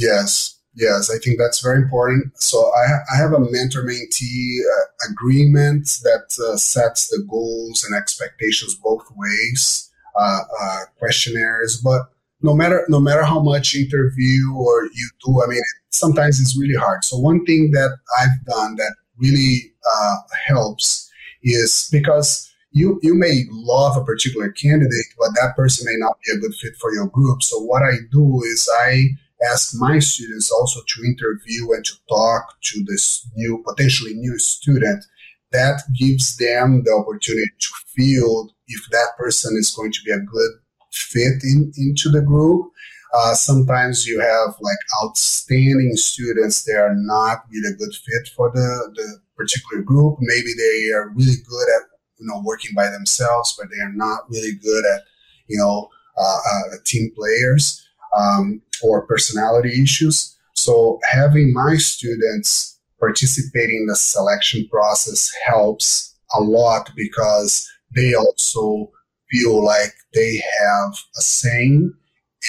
Yes, 0.00 0.58
yes, 0.74 1.10
I 1.10 1.18
think 1.18 1.38
that's 1.38 1.60
very 1.60 1.76
important. 1.82 2.32
So 2.40 2.58
I, 2.74 2.84
I 3.12 3.16
have 3.18 3.32
a 3.32 3.40
mentor 3.40 3.84
mentee 3.84 4.60
uh, 4.60 5.12
agreement 5.12 5.88
that 6.02 6.26
uh, 6.42 6.56
sets 6.56 7.08
the 7.08 7.22
goals 7.28 7.84
and 7.84 7.94
expectations 7.94 8.74
both 8.74 9.04
ways, 9.14 9.90
uh, 10.18 10.40
uh, 10.62 10.78
questionnaires. 10.98 11.80
But 11.84 12.02
no 12.40 12.54
matter 12.54 12.86
no 12.88 12.98
matter 12.98 13.22
how 13.22 13.40
much 13.40 13.74
interview 13.74 14.54
or 14.54 14.84
you 14.84 15.10
do, 15.26 15.42
I 15.42 15.46
mean, 15.48 15.60
sometimes 15.90 16.40
it's 16.40 16.58
really 16.58 16.76
hard. 16.76 17.04
So 17.04 17.18
one 17.18 17.44
thing 17.44 17.72
that 17.72 17.90
I've 18.20 18.44
done 18.46 18.76
that 18.76 18.94
really 19.18 19.72
uh, 19.94 20.16
helps 20.46 21.10
is 21.42 21.90
because 21.92 22.50
you 22.72 22.98
you 23.02 23.14
may 23.14 23.44
love 23.50 23.98
a 23.98 24.04
particular 24.04 24.50
candidate, 24.50 25.10
but 25.18 25.30
that 25.34 25.56
person 25.56 25.84
may 25.84 25.98
not 25.98 26.16
be 26.24 26.32
a 26.32 26.40
good 26.40 26.54
fit 26.54 26.74
for 26.80 26.94
your 26.94 27.08
group. 27.08 27.42
So 27.42 27.58
what 27.58 27.82
I 27.82 27.96
do 28.10 28.42
is 28.44 28.66
I 28.86 29.08
ask 29.42 29.74
my 29.74 29.98
students 29.98 30.50
also 30.50 30.80
to 30.86 31.04
interview 31.04 31.72
and 31.72 31.84
to 31.84 31.94
talk 32.08 32.60
to 32.62 32.84
this 32.86 33.26
new, 33.34 33.62
potentially 33.66 34.14
new 34.14 34.38
student. 34.38 35.04
That 35.52 35.82
gives 35.98 36.36
them 36.36 36.82
the 36.84 36.92
opportunity 36.92 37.50
to 37.58 37.68
feel 37.88 38.50
if 38.68 38.88
that 38.90 39.16
person 39.18 39.56
is 39.58 39.74
going 39.74 39.92
to 39.92 40.00
be 40.04 40.12
a 40.12 40.18
good 40.18 40.50
fit 40.92 41.42
in, 41.42 41.72
into 41.76 42.08
the 42.08 42.22
group. 42.22 42.70
Uh, 43.12 43.34
sometimes 43.34 44.06
you 44.06 44.20
have 44.20 44.54
like 44.60 44.78
outstanding 45.02 45.96
students 45.96 46.62
that 46.64 46.76
are 46.76 46.94
not 46.94 47.38
really 47.50 47.74
a 47.74 47.76
good 47.76 47.92
fit 47.92 48.28
for 48.36 48.50
the, 48.52 48.92
the 48.94 49.18
particular 49.36 49.82
group. 49.82 50.18
Maybe 50.20 50.52
they 50.56 50.92
are 50.92 51.08
really 51.08 51.36
good 51.48 51.68
at 51.76 51.88
you 52.18 52.26
know 52.26 52.40
working 52.44 52.72
by 52.76 52.88
themselves, 52.88 53.56
but 53.58 53.68
they 53.70 53.82
are 53.82 53.92
not 53.92 54.30
really 54.30 54.52
good 54.62 54.84
at 54.84 55.02
you 55.48 55.58
know 55.58 55.88
uh, 56.16 56.38
uh, 56.52 56.76
team 56.84 57.10
players 57.16 57.84
um, 58.16 58.60
or 58.82 59.06
personality 59.06 59.82
issues. 59.82 60.36
So 60.54 60.98
having 61.10 61.52
my 61.52 61.76
students 61.76 62.78
participating 62.98 63.78
in 63.82 63.86
the 63.86 63.96
selection 63.96 64.68
process 64.70 65.30
helps 65.46 66.14
a 66.34 66.40
lot 66.40 66.90
because 66.96 67.68
they 67.94 68.14
also 68.14 68.90
feel 69.30 69.64
like 69.64 69.92
they 70.14 70.36
have 70.36 70.92
a 71.16 71.22
saying 71.22 71.92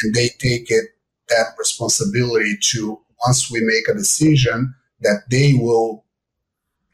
and 0.03 0.13
they 0.13 0.29
take 0.39 0.69
it 0.69 0.85
that 1.29 1.53
responsibility 1.57 2.57
to 2.59 2.99
once 3.25 3.49
we 3.49 3.61
make 3.61 3.87
a 3.87 3.97
decision 3.97 4.73
that 5.01 5.23
they 5.29 5.53
will 5.53 6.05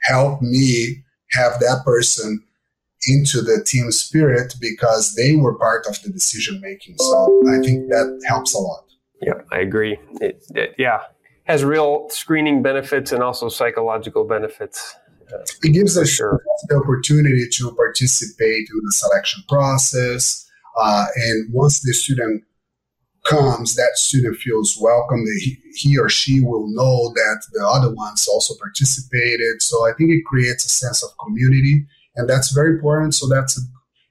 help 0.02 0.42
me 0.42 1.04
have 1.32 1.60
that 1.60 1.82
person 1.84 2.44
into 3.06 3.42
the 3.42 3.64
team 3.64 3.92
spirit 3.92 4.56
because 4.60 5.14
they 5.16 5.36
were 5.36 5.58
part 5.58 5.86
of 5.88 6.02
the 6.02 6.10
decision 6.10 6.60
making. 6.62 6.96
So 6.98 7.44
I 7.50 7.60
think 7.60 7.90
that 7.90 8.22
helps 8.28 8.56
a 8.56 8.60
lot. 8.60 8.86
Yeah, 9.22 9.42
I 9.52 9.60
agree. 9.60 10.00
It, 10.22 10.44
it 10.56 10.76
yeah 10.78 11.02
has 11.48 11.64
real 11.64 12.08
screening 12.10 12.62
benefits 12.62 13.12
and 13.12 13.24
also 13.24 13.48
psychological 13.48 14.26
benefits. 14.26 14.96
Uh, 15.34 15.38
it 15.64 15.74
gives 15.74 15.98
us 15.98 16.10
sure. 16.10 16.42
the 16.68 16.76
opportunity 16.76 17.48
to 17.50 17.74
participate 17.76 18.68
in 18.70 18.80
the 18.84 18.92
selection 18.92 19.44
process. 19.48 20.46
Uh, 20.78 21.06
and 21.16 21.54
once 21.54 21.82
the 21.82 21.94
student 21.94 22.44
comes, 23.24 23.76
that 23.76 23.92
student 23.96 24.38
feels 24.38 24.78
welcome. 24.80 25.24
He, 25.40 25.58
he 25.74 25.98
or 25.98 26.10
she 26.10 26.42
will 26.42 26.68
know 26.68 27.14
that 27.14 27.44
the 27.54 27.66
other 27.66 27.94
ones 27.94 28.28
also 28.28 28.54
participated. 28.60 29.62
So 29.62 29.88
I 29.88 29.94
think 29.94 30.12
it 30.12 30.26
creates 30.26 30.66
a 30.66 30.70
sense 30.70 31.04
of 31.04 31.10
community 31.18 31.86
and 32.18 32.30
that's 32.30 32.52
very 32.52 32.72
important. 32.72 33.16
So 33.16 33.28
that's 33.28 33.58
a, 33.58 33.62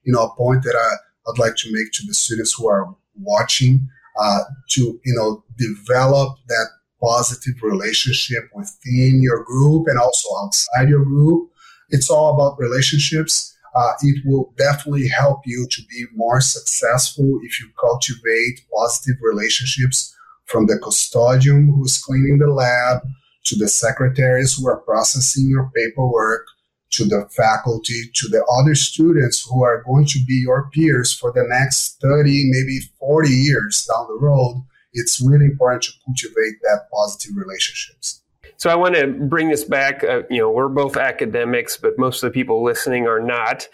you 0.04 0.12
know 0.12 0.22
a 0.22 0.36
point 0.36 0.62
that 0.62 0.76
I, 0.76 1.30
I'd 1.30 1.38
like 1.38 1.56
to 1.56 1.72
make 1.72 1.92
to 1.92 2.06
the 2.06 2.14
students 2.14 2.54
who 2.54 2.68
are 2.68 2.94
watching 3.20 3.88
uh, 4.18 4.44
to 4.70 5.00
you 5.04 5.14
know 5.14 5.44
develop 5.58 6.38
that 6.48 6.68
positive 7.02 7.54
relationship 7.62 8.48
within 8.54 9.20
your 9.22 9.44
group 9.44 9.86
and 9.88 9.98
also 9.98 10.28
outside 10.42 10.88
your 10.88 11.04
group. 11.04 11.50
It's 11.90 12.10
all 12.10 12.34
about 12.34 12.58
relationships. 12.58 13.52
Uh, 13.74 13.92
it 14.00 14.22
will 14.24 14.54
definitely 14.56 15.06
help 15.06 15.40
you 15.44 15.66
to 15.70 15.82
be 15.90 16.06
more 16.14 16.40
successful 16.40 17.38
if 17.42 17.60
you 17.60 17.68
cultivate 17.78 18.62
positive 18.74 19.16
relationships 19.20 20.16
from 20.46 20.66
the 20.66 20.78
custodian 20.78 21.74
who's 21.74 22.02
cleaning 22.02 22.38
the 22.38 22.46
lab 22.46 23.02
to 23.44 23.56
the 23.56 23.68
secretaries 23.68 24.56
who 24.56 24.66
are 24.66 24.78
processing 24.78 25.50
your 25.50 25.70
paperwork 25.74 26.46
to 26.92 27.04
the 27.04 27.28
faculty 27.36 28.10
to 28.14 28.28
the 28.28 28.44
other 28.58 28.74
students 28.74 29.46
who 29.48 29.62
are 29.62 29.82
going 29.82 30.06
to 30.06 30.18
be 30.26 30.34
your 30.34 30.70
peers 30.70 31.12
for 31.12 31.32
the 31.32 31.44
next 31.48 32.00
30 32.00 32.50
maybe 32.50 32.80
40 32.98 33.28
years 33.28 33.88
down 33.90 34.06
the 34.08 34.18
road 34.20 34.64
it's 34.92 35.20
really 35.20 35.46
important 35.46 35.82
to 35.82 35.92
cultivate 36.04 36.60
that 36.62 36.88
positive 36.92 37.36
relationships 37.36 38.22
so 38.58 38.70
I 38.70 38.74
want 38.74 38.94
to 38.94 39.06
bring 39.06 39.50
this 39.50 39.64
back. 39.64 40.02
Uh, 40.02 40.22
you 40.30 40.38
know, 40.38 40.50
we're 40.50 40.68
both 40.68 40.96
academics, 40.96 41.76
but 41.76 41.98
most 41.98 42.22
of 42.22 42.32
the 42.32 42.34
people 42.34 42.64
listening 42.64 43.06
are 43.06 43.20
not. 43.20 43.68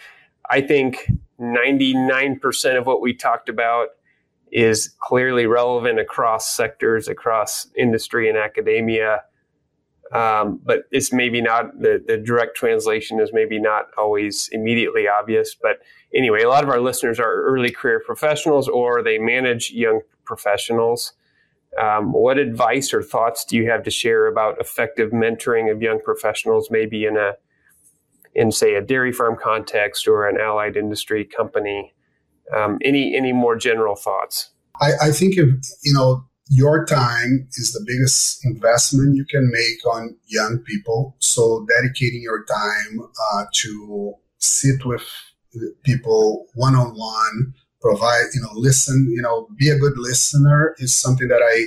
I 0.49 0.61
think 0.61 1.09
99% 1.39 2.77
of 2.77 2.85
what 2.85 3.01
we 3.01 3.13
talked 3.13 3.49
about 3.49 3.89
is 4.51 4.93
clearly 5.01 5.47
relevant 5.47 5.99
across 5.99 6.55
sectors, 6.55 7.07
across 7.07 7.67
industry 7.77 8.29
and 8.29 8.37
academia. 8.37 9.23
Um, 10.13 10.59
but 10.63 10.83
it's 10.91 11.11
maybe 11.11 11.41
not 11.41 11.79
the, 11.79 12.03
the 12.05 12.17
direct 12.17 12.55
translation 12.55 13.19
is 13.19 13.31
maybe 13.33 13.59
not 13.59 13.85
always 13.97 14.47
immediately 14.51 15.07
obvious. 15.07 15.55
But 15.59 15.79
anyway, 16.13 16.43
a 16.43 16.49
lot 16.49 16.63
of 16.63 16.69
our 16.69 16.79
listeners 16.79 17.19
are 17.19 17.43
early 17.43 17.71
career 17.71 18.01
professionals 18.05 18.67
or 18.67 19.01
they 19.01 19.17
manage 19.17 19.71
young 19.71 20.01
professionals. 20.23 21.13
Um, 21.81 22.13
what 22.13 22.37
advice 22.37 22.93
or 22.93 23.01
thoughts 23.01 23.43
do 23.43 23.57
you 23.57 23.67
have 23.71 23.81
to 23.83 23.91
share 23.91 24.27
about 24.27 24.59
effective 24.59 25.09
mentoring 25.09 25.71
of 25.71 25.81
young 25.81 25.99
professionals, 25.99 26.69
maybe 26.69 27.05
in 27.05 27.17
a 27.17 27.33
in 28.35 28.51
say 28.51 28.75
a 28.75 28.81
dairy 28.81 29.11
farm 29.11 29.35
context 29.41 30.07
or 30.07 30.27
an 30.27 30.39
allied 30.39 30.77
industry 30.77 31.25
company? 31.25 31.95
Um, 32.55 32.77
any 32.83 33.15
any 33.15 33.33
more 33.33 33.55
general 33.55 33.95
thoughts? 33.95 34.51
I, 34.79 34.91
I 35.01 35.11
think 35.11 35.37
if 35.37 35.49
you 35.83 35.93
know 35.93 36.25
your 36.49 36.85
time 36.85 37.47
is 37.57 37.71
the 37.71 37.83
biggest 37.85 38.45
investment 38.45 39.15
you 39.15 39.25
can 39.25 39.49
make 39.49 39.85
on 39.87 40.15
young 40.27 40.59
people. 40.59 41.15
So 41.19 41.65
dedicating 41.69 42.21
your 42.21 42.43
time 42.45 42.99
uh, 43.33 43.45
to 43.53 44.15
sit 44.39 44.85
with 44.85 45.03
people 45.83 46.47
one 46.55 46.75
on 46.75 46.95
one 46.95 47.53
provide 47.81 48.25
you 48.33 48.41
know 48.41 48.49
listen 48.53 49.11
you 49.13 49.21
know 49.21 49.47
be 49.57 49.69
a 49.69 49.77
good 49.77 49.97
listener 49.97 50.73
is 50.79 50.95
something 50.95 51.27
that 51.27 51.41
i 51.43 51.65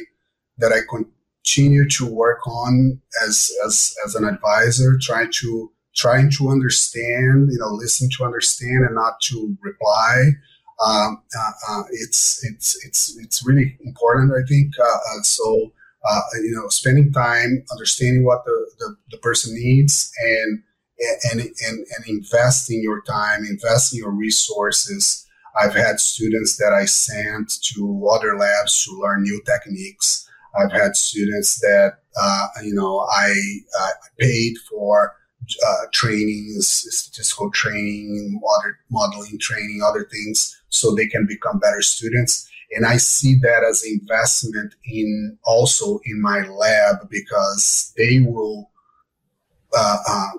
that 0.59 0.73
i 0.73 0.81
continue 0.91 1.89
to 1.89 2.07
work 2.07 2.47
on 2.47 3.01
as 3.25 3.53
as 3.65 3.95
as 4.05 4.15
an 4.15 4.25
advisor 4.25 4.99
trying 5.01 5.31
to 5.31 5.71
trying 5.95 6.31
to 6.31 6.49
understand 6.49 7.49
you 7.53 7.59
know 7.59 7.69
listen 7.69 8.09
to 8.11 8.25
understand 8.25 8.85
and 8.85 8.95
not 8.95 9.21
to 9.21 9.57
reply 9.62 10.31
um, 10.85 11.23
uh, 11.39 11.51
uh, 11.71 11.83
it's 11.91 12.45
it's 12.45 12.85
it's 12.85 13.17
it's 13.19 13.47
really 13.47 13.77
important 13.85 14.33
i 14.33 14.47
think 14.47 14.73
uh, 14.79 15.23
so 15.23 15.73
you 16.43 16.53
know 16.53 16.69
spending 16.69 17.12
time 17.12 17.65
understanding 17.73 18.25
what 18.25 18.45
the, 18.45 18.71
the, 18.79 18.97
the 19.11 19.19
person 19.19 19.55
needs 19.55 20.12
and 20.23 20.62
and, 21.31 21.41
and 21.41 21.87
and 21.97 22.07
investing 22.07 22.81
your 22.83 23.03
time 23.03 23.45
investing 23.45 23.99
your 23.99 24.12
resources 24.12 25.27
I've 25.59 25.75
had 25.75 26.01
students 26.01 26.57
that 26.59 26.73
I 26.73 26.85
sent 26.85 27.62
to 27.75 28.09
other 28.12 28.37
labs 28.37 28.85
to 28.85 28.93
learn 28.93 29.23
new 29.23 29.41
techniques. 29.47 30.29
I've 30.59 30.73
had 30.73 30.97
students 30.97 31.59
that 31.61 31.99
uh, 32.21 32.47
you 32.62 32.75
know 32.75 33.07
I 33.11 33.35
uh, 33.81 33.91
paid 34.19 34.57
for 34.71 35.15
uh, 35.67 35.87
trainings, 35.93 36.69
statistical 36.89 37.51
training, 37.51 38.41
model, 38.43 38.73
modeling 38.91 39.39
training, 39.39 39.81
other 39.85 40.05
things, 40.11 40.61
so 40.69 40.95
they 40.95 41.07
can 41.07 41.27
become 41.27 41.59
better 41.59 41.83
students. 41.83 42.49
And 42.73 42.85
I 42.85 42.97
see 42.97 43.37
that 43.43 43.65
as 43.69 43.85
investment 43.85 44.75
in 44.85 45.39
also 45.45 46.01
in 46.05 46.21
my 46.21 46.41
lab 46.49 47.09
because 47.09 47.93
they 47.97 48.21
will 48.21 48.71
uh, 49.77 49.99
uh, 50.09 50.31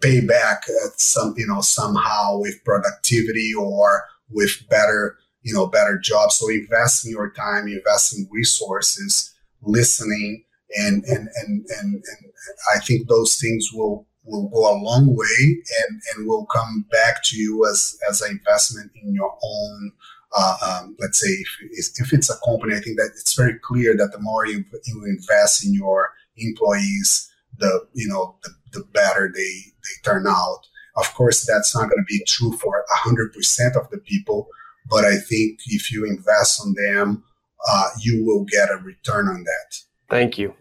pay 0.00 0.20
back 0.20 0.64
some 0.96 1.34
you 1.36 1.46
know 1.46 1.60
somehow 1.62 2.38
with 2.38 2.62
productivity 2.64 3.52
or 3.58 4.04
with 4.32 4.68
better, 4.68 5.16
you 5.42 5.54
know, 5.54 5.66
better 5.66 5.98
jobs. 5.98 6.36
So 6.36 6.48
investing 6.48 7.12
your 7.12 7.30
time, 7.30 7.68
investing 7.68 8.28
resources, 8.30 9.32
listening, 9.62 10.44
and 10.76 11.04
and 11.04 11.28
and 11.36 11.66
and, 11.78 11.94
and 11.94 12.32
I 12.74 12.78
think 12.80 13.08
those 13.08 13.36
things 13.36 13.70
will 13.72 14.06
will 14.24 14.48
go 14.48 14.70
a 14.70 14.78
long 14.78 15.14
way 15.16 15.62
and 15.80 16.00
and 16.14 16.26
will 16.26 16.46
come 16.46 16.84
back 16.90 17.22
to 17.24 17.36
you 17.36 17.66
as 17.70 17.98
as 18.08 18.20
an 18.20 18.32
investment 18.32 18.90
in 19.02 19.14
your 19.14 19.36
own. 19.42 19.92
Uh, 20.34 20.56
um, 20.66 20.96
let's 20.98 21.20
say 21.20 21.28
if, 21.28 21.90
if 21.98 22.10
it's 22.10 22.30
a 22.30 22.40
company, 22.42 22.74
I 22.74 22.80
think 22.80 22.96
that 22.96 23.10
it's 23.18 23.34
very 23.34 23.58
clear 23.58 23.94
that 23.98 24.12
the 24.12 24.18
more 24.18 24.46
you, 24.46 24.64
you 24.86 25.04
invest 25.04 25.62
in 25.62 25.74
your 25.74 26.08
employees, 26.38 27.30
the 27.58 27.86
you 27.92 28.08
know 28.08 28.36
the, 28.42 28.50
the 28.72 28.84
better 28.92 29.30
they 29.34 29.40
they 29.40 30.10
turn 30.10 30.26
out. 30.26 30.60
Of 30.96 31.12
course, 31.14 31.46
that's 31.46 31.74
not 31.74 31.88
going 31.88 31.98
to 31.98 32.04
be 32.06 32.22
true 32.26 32.52
for 32.58 32.84
100% 33.06 33.76
of 33.76 33.88
the 33.90 33.96
people, 33.96 34.46
but 34.90 35.06
I 35.06 35.16
think 35.16 35.60
if 35.66 35.90
you 35.90 36.04
invest 36.04 36.60
on 36.60 36.74
them, 36.74 37.24
uh, 37.66 37.88
you 37.98 38.24
will 38.24 38.44
get 38.44 38.70
a 38.70 38.76
return 38.76 39.26
on 39.26 39.42
that. 39.44 39.78
Thank 40.10 40.36
you. 40.36 40.54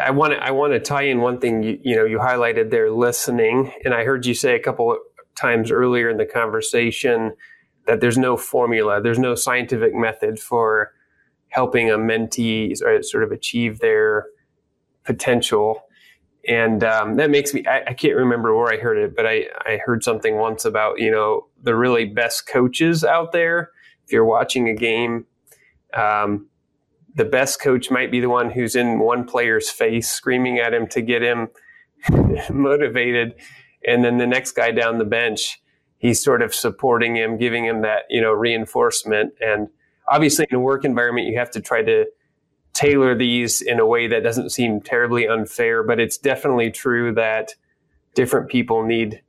I 0.00 0.10
want 0.10 0.34
to 0.34 0.42
I 0.42 0.50
want 0.50 0.72
to 0.72 0.80
tie 0.80 1.02
in 1.02 1.20
one 1.20 1.38
thing. 1.38 1.62
You, 1.62 1.78
you 1.82 1.96
know 1.96 2.04
you 2.04 2.18
highlighted 2.18 2.70
there 2.70 2.90
listening, 2.90 3.72
and 3.84 3.94
I 3.94 4.04
heard 4.04 4.26
you 4.26 4.34
say 4.34 4.54
a 4.54 4.60
couple 4.60 4.92
of 4.92 4.98
times 5.34 5.70
earlier 5.70 6.08
in 6.08 6.16
the 6.16 6.26
conversation 6.26 7.32
that 7.86 8.00
there's 8.00 8.18
no 8.18 8.36
formula, 8.36 9.00
there's 9.00 9.18
no 9.18 9.34
scientific 9.34 9.94
method 9.94 10.38
for 10.38 10.92
helping 11.48 11.90
a 11.90 11.98
mentee 11.98 12.76
sort 13.04 13.22
of 13.22 13.32
achieve 13.32 13.80
their 13.80 14.26
potential. 15.04 15.82
And 16.48 16.82
um, 16.82 17.16
that 17.16 17.30
makes 17.30 17.54
me 17.54 17.64
I, 17.66 17.82
I, 17.88 17.94
can't 17.94 18.16
remember 18.16 18.56
where 18.56 18.72
i 18.72 18.76
heard 18.76 18.98
it 18.98 19.14
but 19.14 19.26
I, 19.26 19.46
I 19.64 19.78
heard 19.84 20.02
something 20.02 20.38
once 20.38 20.64
about 20.64 20.98
you 20.98 21.08
know 21.08 21.46
the 21.62 21.76
really 21.76 22.04
best 22.04 22.48
coaches 22.48 23.04
out 23.04 23.30
there 23.30 23.70
if 24.04 24.10
you're 24.10 24.24
watching 24.24 24.68
a 24.68 24.74
game 24.74 25.24
um, 25.94 26.48
the 27.14 27.24
best 27.24 27.60
coach 27.60 27.90
might 27.90 28.10
be 28.10 28.20
the 28.20 28.28
one 28.28 28.50
who's 28.50 28.74
in 28.74 28.98
one 28.98 29.24
player's 29.24 29.70
face 29.70 30.10
screaming 30.10 30.58
at 30.58 30.72
him 30.72 30.86
to 30.88 31.02
get 31.02 31.22
him 31.22 31.48
motivated 32.50 33.34
and 33.86 34.04
then 34.04 34.18
the 34.18 34.26
next 34.26 34.52
guy 34.52 34.70
down 34.70 34.98
the 34.98 35.04
bench 35.04 35.60
he's 35.98 36.22
sort 36.22 36.42
of 36.42 36.54
supporting 36.54 37.16
him 37.16 37.36
giving 37.36 37.64
him 37.64 37.82
that 37.82 38.02
you 38.10 38.20
know 38.20 38.32
reinforcement 38.32 39.32
and 39.40 39.68
obviously 40.08 40.46
in 40.50 40.56
a 40.56 40.60
work 40.60 40.84
environment 40.84 41.26
you 41.26 41.38
have 41.38 41.50
to 41.50 41.60
try 41.60 41.82
to 41.82 42.06
tailor 42.72 43.14
these 43.14 43.60
in 43.60 43.78
a 43.78 43.86
way 43.86 44.06
that 44.08 44.22
doesn't 44.22 44.50
seem 44.50 44.80
terribly 44.80 45.28
unfair, 45.28 45.82
but 45.82 46.00
it's 46.00 46.16
definitely 46.16 46.70
true 46.70 47.14
that 47.14 47.54
different 48.14 48.48
people 48.48 48.84
need 48.84 49.22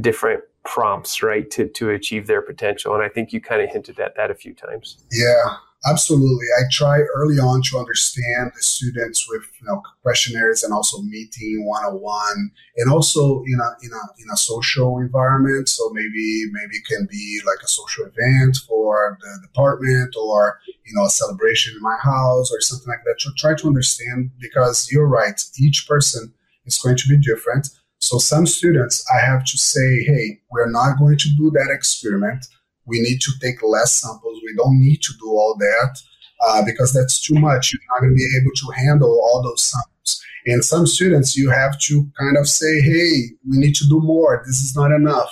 different 0.00 0.42
prompts, 0.64 1.22
right, 1.22 1.50
to, 1.50 1.68
to 1.68 1.90
achieve 1.90 2.26
their 2.26 2.42
potential. 2.42 2.94
And 2.94 3.02
I 3.02 3.08
think 3.08 3.32
you 3.32 3.40
kind 3.40 3.62
of 3.62 3.70
hinted 3.70 3.98
at 3.98 4.16
that 4.16 4.30
a 4.30 4.34
few 4.34 4.54
times. 4.54 5.04
Yeah. 5.10 5.56
Absolutely. 5.86 6.46
I 6.58 6.62
try 6.72 7.00
early 7.14 7.38
on 7.38 7.62
to 7.70 7.78
understand 7.78 8.50
the 8.54 8.62
students 8.62 9.28
with 9.28 9.42
you 9.60 9.66
know 9.66 9.80
questionnaires 10.02 10.64
and 10.64 10.74
also 10.74 11.00
meeting 11.02 11.64
one 11.66 11.84
on 11.84 12.00
one 12.00 12.50
and 12.76 12.90
also 12.90 13.42
in 13.46 13.60
a 13.60 13.84
in 13.84 13.92
a 13.92 14.22
in 14.22 14.28
a 14.32 14.36
social 14.36 14.98
environment. 14.98 15.68
So 15.68 15.88
maybe 15.92 16.46
maybe 16.50 16.78
it 16.78 16.84
can 16.84 17.06
be 17.08 17.40
like 17.46 17.62
a 17.62 17.68
social 17.68 18.06
event 18.06 18.58
for 18.66 19.18
the 19.20 19.38
department 19.46 20.16
or 20.20 20.58
you 20.66 20.94
know 20.96 21.04
a 21.04 21.10
celebration 21.10 21.76
in 21.76 21.82
my 21.82 21.96
house 22.02 22.50
or 22.52 22.60
something 22.60 22.88
like 22.88 23.04
that. 23.04 23.20
To 23.20 23.30
try 23.36 23.54
to 23.54 23.68
understand 23.68 24.32
because 24.40 24.90
you're 24.90 25.06
right, 25.06 25.40
each 25.60 25.86
person 25.88 26.34
is 26.66 26.78
going 26.78 26.96
to 26.96 27.08
be 27.08 27.18
different. 27.18 27.68
So 28.00 28.18
some 28.18 28.46
students 28.46 29.04
I 29.14 29.24
have 29.24 29.44
to 29.44 29.56
say, 29.56 30.02
hey, 30.02 30.40
we're 30.50 30.70
not 30.70 30.98
going 30.98 31.18
to 31.18 31.28
do 31.36 31.52
that 31.52 31.70
experiment 31.72 32.46
we 32.88 33.00
need 33.00 33.20
to 33.20 33.32
take 33.40 33.62
less 33.62 34.00
samples. 34.00 34.40
We 34.44 34.54
don't 34.56 34.80
need 34.80 35.02
to 35.02 35.12
do 35.20 35.28
all 35.28 35.56
that 35.58 35.98
uh, 36.46 36.64
because 36.64 36.92
that's 36.92 37.20
too 37.20 37.34
much. 37.34 37.72
You're 37.72 37.82
not 37.90 38.00
going 38.00 38.12
to 38.12 38.16
be 38.16 38.28
able 38.40 38.54
to 38.54 38.72
handle 38.72 39.20
all 39.22 39.42
those 39.42 39.62
samples. 39.62 40.24
And 40.46 40.64
some 40.64 40.86
students, 40.86 41.36
you 41.36 41.50
have 41.50 41.78
to 41.80 42.08
kind 42.18 42.36
of 42.36 42.48
say, 42.48 42.80
hey, 42.80 43.10
we 43.48 43.58
need 43.58 43.74
to 43.76 43.88
do 43.88 44.00
more. 44.00 44.42
This 44.46 44.62
is 44.62 44.74
not 44.74 44.92
enough. 44.92 45.30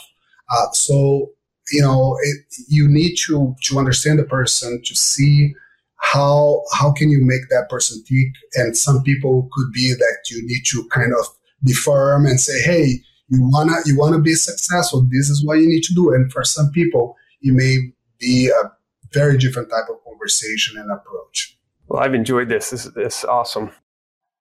Uh, 0.50 0.70
so, 0.72 1.30
you 1.72 1.80
know, 1.80 2.18
it, 2.22 2.44
you 2.68 2.88
need 2.88 3.16
to, 3.26 3.54
to 3.62 3.78
understand 3.78 4.18
the 4.18 4.24
person 4.24 4.82
to 4.84 4.94
see 4.94 5.54
how 5.98 6.62
how 6.72 6.92
can 6.92 7.10
you 7.10 7.24
make 7.24 7.48
that 7.48 7.68
person 7.68 8.02
tick 8.04 8.28
and 8.54 8.76
some 8.76 9.02
people 9.02 9.48
could 9.52 9.72
be 9.72 9.92
that 9.94 10.18
you 10.30 10.40
need 10.46 10.62
to 10.64 10.86
kind 10.88 11.12
of 11.12 11.26
be 11.64 11.72
firm 11.72 12.26
and 12.26 12.40
say 12.40 12.60
hey 12.62 13.00
you 13.28 13.38
wanna 13.50 13.72
you 13.86 13.98
wanna 13.98 14.18
be 14.18 14.34
successful 14.34 15.06
this 15.10 15.28
is 15.28 15.44
what 15.44 15.58
you 15.58 15.66
need 15.66 15.82
to 15.82 15.94
do 15.94 16.12
and 16.12 16.30
for 16.32 16.44
some 16.44 16.70
people 16.70 17.16
it 17.42 17.54
may 17.54 17.92
be 18.18 18.48
a 18.48 18.72
very 19.12 19.38
different 19.38 19.70
type 19.70 19.88
of 19.90 20.02
conversation 20.04 20.16
conversation 20.26 20.76
and 20.78 20.90
approach. 20.90 21.56
Well, 21.88 22.02
I've 22.02 22.14
enjoyed 22.14 22.48
this. 22.48 22.70
This, 22.70 22.84
this 22.84 23.18
is 23.18 23.24
awesome. 23.24 23.70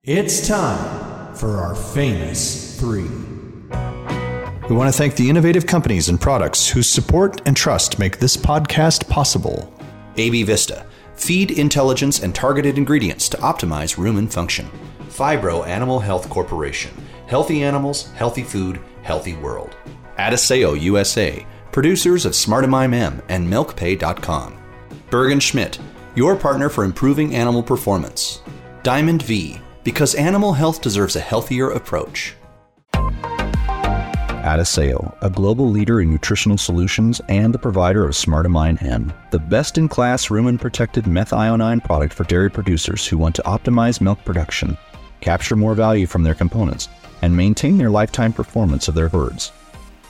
It's 0.03 0.47
time 0.47 1.35
for 1.35 1.57
our 1.57 1.75
famous 1.75 2.79
three. 2.79 3.09
We 4.67 4.75
want 4.75 4.91
to 4.91 4.97
thank 4.97 5.15
the 5.15 5.29
innovative 5.29 5.67
companies 5.67 6.09
and 6.09 6.19
products 6.19 6.67
whose 6.67 6.89
support 6.89 7.41
and 7.45 7.55
trust 7.55 7.99
make 7.99 8.17
this 8.17 8.35
podcast 8.35 9.07
possible. 9.07 9.71
AB 10.17 10.41
Vista, 10.43 10.87
feed 11.13 11.51
intelligence 11.51 12.23
and 12.23 12.33
targeted 12.33 12.77
ingredients 12.79 13.29
to 13.29 13.37
optimize 13.37 13.97
rumen 13.97 14.31
function. 14.31 14.67
Phibro 15.09 15.67
Animal 15.67 15.99
Health 15.99 16.29
Corporation, 16.29 16.91
healthy 17.27 17.63
animals, 17.63 18.11
healthy 18.13 18.43
food, 18.43 18.81
healthy 19.03 19.35
world. 19.35 19.75
Adisseo 20.17 20.79
USA, 20.81 21.45
producers 21.75 22.25
of 22.25 22.31
Smartamine 22.31 22.93
M 22.93 23.21
and 23.27 23.45
MilkPay.com. 23.45 24.57
Berg 25.09 25.41
+ 25.41 25.43
Schmidt, 25.43 25.77
your 26.15 26.33
partner 26.33 26.69
for 26.69 26.85
improving 26.85 27.35
animal 27.35 27.61
performance. 27.61 28.41
Diamond 28.81 29.23
V, 29.23 29.59
because 29.83 30.15
animal 30.15 30.53
health 30.53 30.81
deserves 30.81 31.17
a 31.17 31.19
healthier 31.19 31.71
approach. 31.71 32.33
Adisseo, 34.45 35.13
a 35.21 35.29
global 35.29 35.69
leader 35.69 35.99
in 35.99 36.09
nutritional 36.09 36.57
solutions 36.57 37.19
and 37.27 37.53
the 37.53 37.59
provider 37.59 38.05
of 38.05 38.11
Smartamine 38.11 38.81
M, 38.81 39.11
the 39.31 39.39
best-in-class 39.39 40.27
rumen-protected 40.27 41.03
methionine 41.03 41.83
product 41.83 42.13
for 42.13 42.23
dairy 42.23 42.49
producers 42.49 43.05
who 43.05 43.17
want 43.17 43.35
to 43.35 43.43
optimize 43.43 43.99
milk 43.99 44.23
production, 44.23 44.77
capture 45.19 45.57
more 45.57 45.75
value 45.75 46.07
from 46.07 46.23
their 46.23 46.35
components, 46.35 46.87
and 47.21 47.35
maintain 47.35 47.77
their 47.77 47.89
lifetime 47.89 48.31
performance 48.31 48.87
of 48.87 48.95
their 48.95 49.09
herds. 49.09 49.51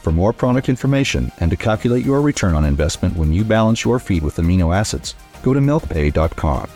For 0.06 0.12
more 0.12 0.34
product 0.34 0.70
information 0.70 1.32
and 1.40 1.50
to 1.50 1.58
calculate 1.58 2.06
your 2.06 2.22
return 2.22 2.54
on 2.54 2.64
investment 2.64 3.18
when 3.18 3.34
you 3.34 3.44
balance 3.44 3.84
your 3.84 3.98
feed 3.98 4.22
with 4.22 4.36
amino 4.36 4.72
acids, 4.72 5.16
go 5.42 5.52
to 5.52 5.60
milkpay.com. 5.60 6.70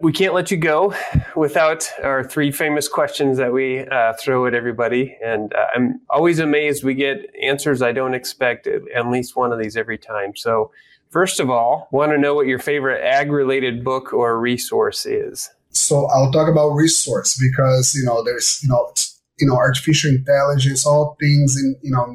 We 0.00 0.12
can't 0.12 0.32
let 0.32 0.50
you 0.50 0.56
go 0.56 0.94
without 1.36 1.86
our 2.02 2.24
three 2.24 2.50
famous 2.50 2.88
questions 2.88 3.36
that 3.36 3.52
we 3.52 3.80
uh, 3.80 4.14
throw 4.18 4.46
at 4.46 4.54
everybody. 4.54 5.18
And 5.22 5.52
uh, 5.52 5.66
I'm 5.74 6.00
always 6.08 6.38
amazed 6.38 6.84
we 6.84 6.94
get 6.94 7.18
answers 7.42 7.82
I 7.82 7.92
don't 7.92 8.14
expect 8.14 8.66
at, 8.66 8.80
at 8.94 9.10
least 9.10 9.36
one 9.36 9.52
of 9.52 9.58
these 9.58 9.76
every 9.76 9.98
time. 9.98 10.34
So, 10.36 10.70
first 11.10 11.38
of 11.38 11.50
all, 11.50 11.86
want 11.90 12.12
to 12.12 12.18
know 12.18 12.34
what 12.34 12.46
your 12.46 12.60
favorite 12.60 13.04
ag 13.04 13.30
related 13.30 13.84
book 13.84 14.14
or 14.14 14.40
resource 14.40 15.04
is. 15.04 15.50
So, 15.68 16.06
I'll 16.06 16.32
talk 16.32 16.48
about 16.48 16.70
resource 16.70 17.38
because, 17.38 17.94
you 17.94 18.06
know, 18.06 18.24
there's, 18.24 18.60
you 18.62 18.70
know, 18.70 18.90
you 19.38 19.46
know, 19.46 19.56
artificial 19.56 20.10
intelligence, 20.10 20.86
all 20.86 21.16
things, 21.20 21.56
and, 21.56 21.76
you 21.82 21.90
know, 21.90 22.06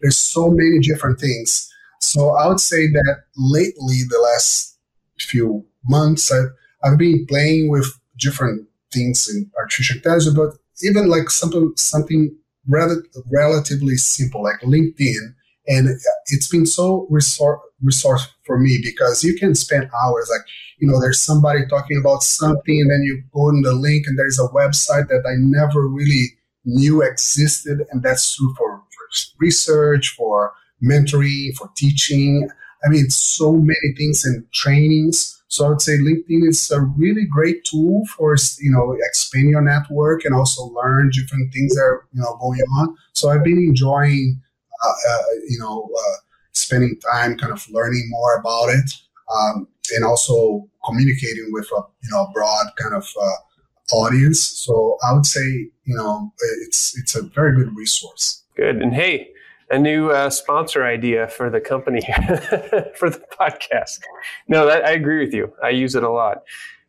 there's 0.00 0.18
so 0.18 0.48
many 0.50 0.78
different 0.80 1.20
things. 1.20 1.70
So, 2.00 2.30
I 2.36 2.48
would 2.48 2.60
say 2.60 2.86
that 2.86 3.16
lately, 3.36 4.00
the 4.08 4.18
last 4.18 4.78
few 5.18 5.66
months, 5.86 6.32
I've 6.32 6.50
I've 6.82 6.98
been 6.98 7.26
playing 7.28 7.70
with 7.70 7.86
different 8.18 8.66
things 8.92 9.28
in 9.28 9.50
artificial 9.58 9.96
intelligence, 9.96 10.34
but 10.34 10.54
even 10.82 11.08
like 11.08 11.30
something 11.30 11.72
something 11.76 12.34
rel- 12.66 13.02
relatively 13.32 13.96
simple 13.96 14.42
like 14.42 14.60
LinkedIn, 14.60 15.34
and 15.68 15.88
it's 16.26 16.48
been 16.48 16.66
so 16.66 17.06
resource 17.10 17.60
resource 17.82 18.28
for 18.44 18.58
me 18.58 18.78
because 18.82 19.24
you 19.24 19.36
can 19.38 19.54
spend 19.54 19.90
hours 20.04 20.28
like 20.30 20.46
you 20.78 20.88
know 20.88 21.00
there's 21.00 21.20
somebody 21.20 21.60
talking 21.68 21.98
about 21.98 22.22
something 22.22 22.80
and 22.80 22.90
then 22.90 23.02
you 23.02 23.22
go 23.32 23.48
in 23.48 23.62
the 23.62 23.72
link 23.72 24.06
and 24.06 24.18
there's 24.18 24.38
a 24.38 24.48
website 24.48 25.08
that 25.08 25.24
I 25.26 25.34
never 25.38 25.86
really 25.86 26.26
knew 26.64 27.02
existed, 27.02 27.86
and 27.90 28.02
that's 28.02 28.36
true 28.36 28.54
for, 28.56 28.76
for 28.78 29.34
research, 29.38 30.14
for 30.16 30.52
mentoring, 30.82 31.54
for 31.56 31.70
teaching. 31.76 32.48
I 32.84 32.88
mean, 32.88 33.08
so 33.10 33.52
many 33.52 33.94
things 33.96 34.24
and 34.24 34.50
trainings 34.52 35.40
so 35.50 35.66
I 35.66 35.70
would 35.70 35.82
say 35.82 35.98
LinkedIn 35.98 36.48
is 36.48 36.70
a 36.70 36.80
really 36.80 37.24
great 37.24 37.64
tool 37.64 38.06
for 38.06 38.36
you 38.60 38.70
know 38.70 38.96
expand 39.00 39.50
your 39.50 39.60
network 39.60 40.24
and 40.24 40.32
also 40.32 40.66
learn 40.66 41.10
different 41.10 41.52
things 41.52 41.74
that 41.74 41.82
are 41.82 42.06
you 42.12 42.22
know 42.22 42.38
going 42.40 42.60
on. 42.78 42.96
So 43.14 43.30
I've 43.30 43.42
been 43.42 43.58
enjoying 43.58 44.40
uh, 44.84 44.88
uh, 44.88 45.22
you 45.48 45.58
know 45.58 45.90
uh, 45.92 46.16
spending 46.52 46.98
time 47.12 47.36
kind 47.36 47.52
of 47.52 47.66
learning 47.70 48.06
more 48.08 48.36
about 48.36 48.68
it 48.68 48.90
um, 49.34 49.68
and 49.94 50.04
also 50.04 50.68
communicating 50.84 51.48
with 51.52 51.66
a 51.76 51.82
you 52.02 52.10
know 52.10 52.28
broad 52.32 52.66
kind 52.76 52.94
of 52.94 53.08
uh, 53.20 53.96
audience. 53.96 54.40
So 54.40 54.98
I 55.06 55.12
would 55.12 55.26
say 55.26 55.70
you 55.84 55.96
know 55.96 56.32
it's 56.62 56.98
it's 56.98 57.14
a 57.14 57.22
very 57.22 57.56
good 57.56 57.74
resource. 57.76 58.42
Good 58.56 58.76
and 58.76 58.94
hey 58.94 59.30
a 59.70 59.78
new 59.78 60.10
uh, 60.10 60.30
sponsor 60.30 60.84
idea 60.84 61.28
for 61.28 61.48
the 61.48 61.60
company 61.60 62.00
for 62.96 63.08
the 63.10 63.22
podcast. 63.40 64.00
No, 64.48 64.66
that, 64.66 64.84
I 64.84 64.90
agree 64.90 65.24
with 65.24 65.32
you. 65.32 65.52
I 65.62 65.70
use 65.70 65.94
it 65.94 66.02
a 66.02 66.10
lot. 66.10 66.42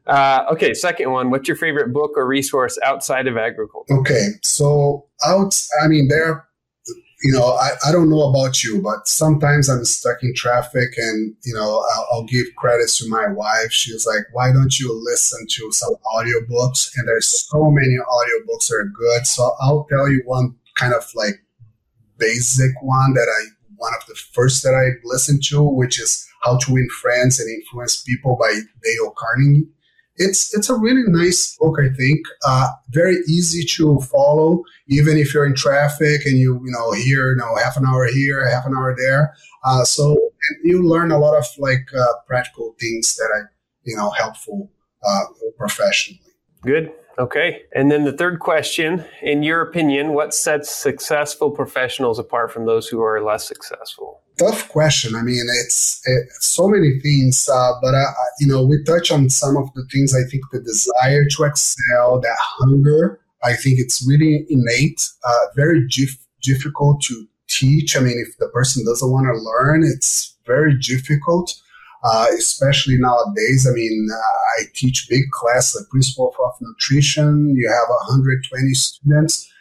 Uh, 0.08 0.46
okay, 0.52 0.74
second 0.74 1.12
one. 1.12 1.30
What's 1.30 1.48
your 1.48 1.58
favorite 1.58 1.94
book 1.94 2.14
or 2.16 2.26
resource 2.26 2.78
outside 2.84 3.28
of 3.28 3.38
agriculture? 3.38 3.94
Okay, 3.94 4.30
so 4.42 5.06
out. 5.26 5.56
I 5.84 5.88
mean, 5.88 6.08
there. 6.08 6.48
You 7.24 7.34
know, 7.34 7.54
I, 7.54 7.72
I 7.86 7.92
don't 7.92 8.10
know 8.10 8.30
about 8.30 8.64
you, 8.64 8.82
but 8.82 9.08
sometimes 9.08 9.70
I'm 9.70 9.86
stuck 9.86 10.24
in 10.24 10.34
traffic, 10.34 10.90
and 10.98 11.36
you 11.44 11.54
know, 11.54 11.86
I'll, 11.94 12.08
I'll 12.12 12.24
give 12.24 12.48
credits 12.58 12.98
to 13.00 13.10
my 13.10 13.28
wife. 13.28 13.72
She's 13.72 14.08
like, 14.08 14.24
"Why 14.34 14.52
don't 14.52 14.80
you 14.80 14.92
listen 15.04 15.46
to 15.48 15.72
some 15.72 15.94
audiobooks?" 16.16 16.90
And 16.98 17.08
there's 17.08 17.48
so 17.48 17.70
many 17.70 17.96
audiobooks 17.96 18.68
that 18.70 18.76
are 18.76 18.92
good. 18.94 19.28
So 19.28 19.52
I'll 19.62 19.86
tell 19.90 20.10
you 20.10 20.24
one 20.26 20.56
kind 20.78 20.94
of 20.94 21.08
like 21.16 21.44
basic 22.18 22.72
one 22.82 23.14
that 23.14 23.28
I 23.28 23.50
one 23.82 23.94
of 24.00 24.06
the 24.08 24.16
first 24.16 24.64
that 24.64 24.76
I 24.76 24.98
listened 25.04 25.44
to, 25.46 25.62
which 25.62 26.00
is 26.00 26.28
How 26.44 26.58
to 26.58 26.74
Win 26.74 26.88
Friends 27.02 27.40
and 27.40 27.50
Influence 27.50 28.02
People 28.04 28.38
by 28.40 28.52
Dale 28.84 29.14
Carnegie. 29.18 29.68
It's 30.22 30.56
it's 30.56 30.70
a 30.70 30.76
really 30.76 31.04
nice 31.08 31.56
book, 31.60 31.78
I 31.80 31.94
think. 31.96 32.20
Uh, 32.46 32.68
very 32.90 33.18
easy 33.28 33.66
to 33.76 34.00
follow, 34.02 34.64
even 34.88 35.18
if 35.18 35.34
you're 35.34 35.46
in 35.46 35.56
traffic 35.56 36.26
and 36.26 36.38
you 36.38 36.62
you 36.64 36.72
know 36.72 36.92
here, 36.92 37.32
you 37.32 37.38
know, 37.38 37.56
half 37.56 37.78
an 37.78 37.86
hour 37.86 38.06
here, 38.08 38.48
half 38.48 38.66
an 38.66 38.74
hour 38.76 38.96
there. 38.98 39.34
Uh, 39.66 39.84
so 39.84 40.18
you 40.64 40.84
learn 40.84 41.12
a 41.12 41.18
lot 41.18 41.38
of 41.38 41.46
like 41.58 41.88
uh, 41.98 42.14
practical 42.28 42.76
things 42.80 43.16
that 43.16 43.30
are 43.34 43.52
you 43.84 43.96
know 43.96 44.10
helpful 44.12 44.72
uh, 45.04 45.24
professionally. 45.58 46.22
Good. 46.64 46.92
Okay. 47.20 47.64
And 47.76 47.92
then 47.92 48.06
the 48.06 48.14
third 48.14 48.40
question, 48.40 49.06
in 49.22 49.44
your 49.44 49.62
opinion, 49.62 50.14
what 50.14 50.34
sets 50.34 50.74
successful 50.74 51.52
professionals 51.52 52.18
apart 52.18 52.52
from 52.52 52.66
those 52.66 52.88
who 52.88 53.02
are 53.02 53.22
less 53.22 53.48
successful? 53.48 54.22
Tough 54.42 54.70
question. 54.70 55.16
I 55.16 55.22
mean, 55.22 55.46
it's, 55.64 56.02
so 56.40 56.68
many 56.68 57.00
things, 57.00 57.48
uh, 57.48 57.74
but 57.82 57.94
uh, 57.94 58.12
you 58.40 58.48
know, 58.48 58.66
we 58.66 58.84
touch 58.84 59.12
on 59.12 59.30
some 59.30 59.56
of 59.56 59.72
the 59.76 59.86
things. 59.92 60.16
I 60.16 60.24
think 60.30 60.44
the 60.52 60.60
desire 60.60 61.26
to 61.26 61.44
excel, 61.44 62.20
that 62.22 62.38
hunger. 62.40 63.20
I 63.44 63.54
think 63.54 63.80
it's 63.80 64.06
really 64.08 64.46
innate, 64.50 65.08
uh, 65.24 65.46
very 65.56 65.88
dif- 65.88 66.26
difficult 66.42 67.02
to 67.04 67.26
teach. 67.48 67.96
I 67.96 68.00
mean, 68.00 68.18
if 68.18 68.38
the 68.38 68.48
person 68.50 68.84
doesn't 68.86 69.12
want 69.12 69.28
to 69.28 69.40
learn, 69.40 69.84
it's 69.84 70.36
very 70.46 70.78
difficult 70.78 71.54
uh, 72.04 72.28
especially 72.38 72.96
nowadays. 72.98 73.68
I 73.70 73.74
mean, 73.74 74.08
uh, 74.12 74.62
I 74.62 74.64
teach 74.74 75.08
big 75.10 75.30
class, 75.32 75.74
the 75.74 75.86
principle 75.90 76.34
of 76.44 76.54
nutrition. 76.62 77.56
You 77.56 77.70
have 77.70 77.90
120 78.08 78.74
students. 78.74 79.52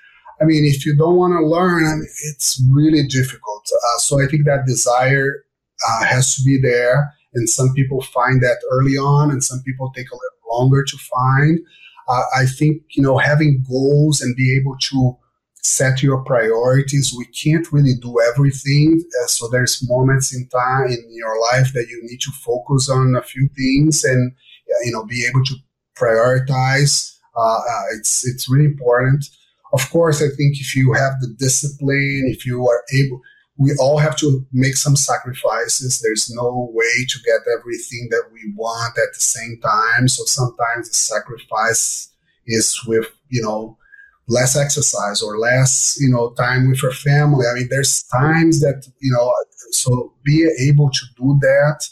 I 0.41 0.45
mean, 0.45 0.65
if 0.65 0.87
you 0.87 0.97
don't 0.97 1.17
want 1.17 1.35
to 1.35 1.47
learn, 1.47 1.87
I 1.87 1.95
mean, 1.97 2.09
it's 2.31 2.63
really 2.71 3.07
difficult. 3.07 3.60
Uh, 3.67 3.99
so 3.99 4.23
I 4.23 4.27
think 4.27 4.45
that 4.45 4.67
desire 4.67 5.45
uh, 5.89 6.05
has 6.05 6.37
to 6.37 6.43
be 6.43 6.59
there. 6.61 7.13
And 7.35 7.49
some 7.49 7.73
people 7.75 8.03
find 8.03 8.43
that 8.43 8.59
early 8.73 8.97
on, 8.97 9.31
and 9.31 9.43
some 9.43 9.63
people 9.63 9.93
take 9.95 10.11
a 10.11 10.15
little 10.15 10.59
longer 10.59 10.83
to 10.83 10.97
find. 10.99 11.61
Uh, 12.09 12.23
I 12.37 12.47
think, 12.47 12.83
you 12.91 13.03
know, 13.03 13.19
having 13.19 13.65
goals 13.69 14.21
and 14.21 14.35
be 14.35 14.57
able 14.57 14.77
to 14.91 15.17
set 15.63 16.03
your 16.03 16.25
priorities. 16.25 17.15
We 17.17 17.27
can't 17.27 17.71
really 17.71 17.95
do 18.01 18.17
everything. 18.33 19.01
Uh, 19.23 19.27
so 19.27 19.47
there's 19.49 19.87
moments 19.89 20.35
in 20.35 20.49
time 20.49 20.87
in 20.87 21.05
your 21.11 21.39
life 21.53 21.73
that 21.75 21.89
you 21.89 22.01
need 22.03 22.21
to 22.23 22.33
focus 22.33 22.89
on 22.89 23.15
a 23.15 23.23
few 23.23 23.49
things 23.57 24.03
and, 24.03 24.33
you 24.85 24.93
know, 24.93 25.05
be 25.05 25.27
able 25.27 25.45
to 25.45 25.55
prioritize. 25.97 27.15
Uh, 27.37 27.59
uh, 27.59 27.83
it's, 27.97 28.27
it's 28.27 28.51
really 28.51 28.65
important. 28.65 29.25
Of 29.73 29.89
course, 29.91 30.21
I 30.21 30.29
think 30.37 30.59
if 30.59 30.75
you 30.75 30.95
have 30.95 31.21
the 31.21 31.29
discipline, 31.39 32.25
if 32.27 32.45
you 32.45 32.67
are 32.67 32.83
able, 32.93 33.21
we 33.61 33.75
all 33.79 33.99
have 33.99 34.17
to 34.17 34.45
make 34.53 34.75
some 34.75 34.97
sacrifices. 34.97 36.01
There's 36.01 36.33
no 36.35 36.71
way 36.73 37.05
to 37.07 37.19
get 37.27 37.41
everything 37.59 38.09
that 38.11 38.25
we 38.33 38.41
want 38.57 38.97
at 38.97 39.13
the 39.13 39.21
same 39.21 39.61
time. 39.63 40.09
So 40.09 40.25
sometimes 40.25 40.89
the 40.89 40.95
sacrifice 40.95 42.09
is 42.47 42.81
with, 42.87 43.07
you 43.29 43.43
know, 43.43 43.77
less 44.29 44.57
exercise 44.57 45.21
or 45.21 45.39
less, 45.39 45.99
you 46.01 46.09
know, 46.09 46.31
time 46.39 46.71
with 46.71 46.83
your 46.83 46.93
family. 46.93 47.45
I 47.47 47.55
mean, 47.55 47.69
there's 47.69 48.03
times 48.05 48.61
that, 48.61 48.89
you 49.01 49.13
know, 49.13 49.31
so 49.73 50.15
be 50.25 50.49
able 50.59 50.89
to 50.89 51.05
do 51.19 51.39
that, 51.43 51.87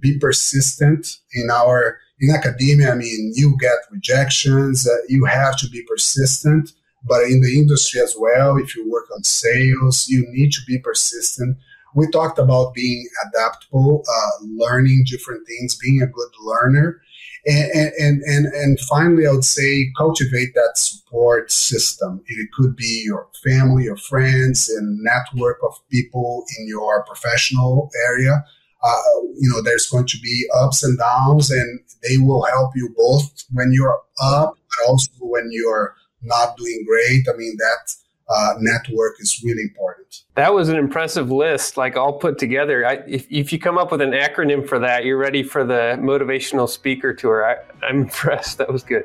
be 0.00 0.18
persistent 0.18 1.06
in 1.32 1.48
our, 1.50 2.00
in 2.20 2.34
academia. 2.34 2.92
I 2.92 2.96
mean, 2.96 3.32
you 3.34 3.56
get 3.58 3.78
rejections, 3.90 4.86
uh, 4.86 4.94
you 5.08 5.24
have 5.24 5.56
to 5.56 5.70
be 5.70 5.82
persistent, 5.88 6.72
but 7.04 7.22
in 7.24 7.40
the 7.42 7.58
industry 7.58 8.00
as 8.00 8.16
well, 8.18 8.56
if 8.56 8.74
you 8.74 8.90
work 8.90 9.08
on 9.14 9.22
sales, 9.24 10.06
you 10.08 10.24
need 10.30 10.52
to 10.52 10.60
be 10.66 10.78
persistent. 10.78 11.58
we 11.94 12.08
talked 12.10 12.40
about 12.40 12.74
being 12.74 13.06
adaptable, 13.26 14.02
uh, 14.08 14.44
learning 14.44 15.04
different 15.08 15.46
things, 15.46 15.76
being 15.76 16.02
a 16.02 16.06
good 16.06 16.30
learner. 16.40 17.00
And, 17.46 17.92
and, 17.98 18.22
and, 18.22 18.46
and 18.46 18.80
finally, 18.80 19.26
I 19.26 19.30
would 19.32 19.44
say 19.44 19.92
cultivate 19.96 20.54
that 20.54 20.72
support 20.76 21.52
system. 21.52 22.24
It 22.26 22.48
could 22.52 22.74
be 22.74 23.02
your 23.04 23.28
family, 23.44 23.84
your 23.84 23.98
friends, 23.98 24.68
and 24.68 24.98
network 25.02 25.58
of 25.62 25.74
people 25.90 26.44
in 26.58 26.66
your 26.66 27.04
professional 27.04 27.90
area. 28.08 28.44
Uh, 28.82 29.00
you 29.38 29.50
know, 29.50 29.62
there's 29.62 29.86
going 29.86 30.06
to 30.06 30.18
be 30.18 30.46
ups 30.56 30.82
and 30.82 30.98
downs, 30.98 31.50
and 31.50 31.80
they 32.02 32.16
will 32.16 32.44
help 32.44 32.72
you 32.74 32.94
both 32.96 33.44
when 33.52 33.72
you're 33.72 34.00
up, 34.22 34.56
but 34.56 34.88
also 34.90 35.10
when 35.20 35.48
you're 35.50 35.94
not 36.24 36.56
doing 36.56 36.84
great. 36.86 37.26
I 37.28 37.36
mean, 37.36 37.56
that 37.56 37.94
uh, 38.28 38.54
network 38.58 39.16
is 39.20 39.42
really 39.44 39.62
important. 39.62 40.22
That 40.34 40.54
was 40.54 40.68
an 40.68 40.76
impressive 40.76 41.30
list, 41.30 41.76
like 41.76 41.96
all 41.96 42.14
put 42.14 42.38
together. 42.38 42.86
I, 42.86 42.94
if, 43.06 43.26
if 43.30 43.52
you 43.52 43.58
come 43.58 43.78
up 43.78 43.92
with 43.92 44.00
an 44.00 44.12
acronym 44.12 44.66
for 44.66 44.78
that, 44.78 45.04
you're 45.04 45.18
ready 45.18 45.42
for 45.42 45.64
the 45.64 45.98
motivational 46.00 46.68
speaker 46.68 47.14
tour. 47.14 47.44
I, 47.44 47.86
I'm 47.86 48.02
impressed. 48.02 48.58
That 48.58 48.72
was 48.72 48.82
good. 48.82 49.04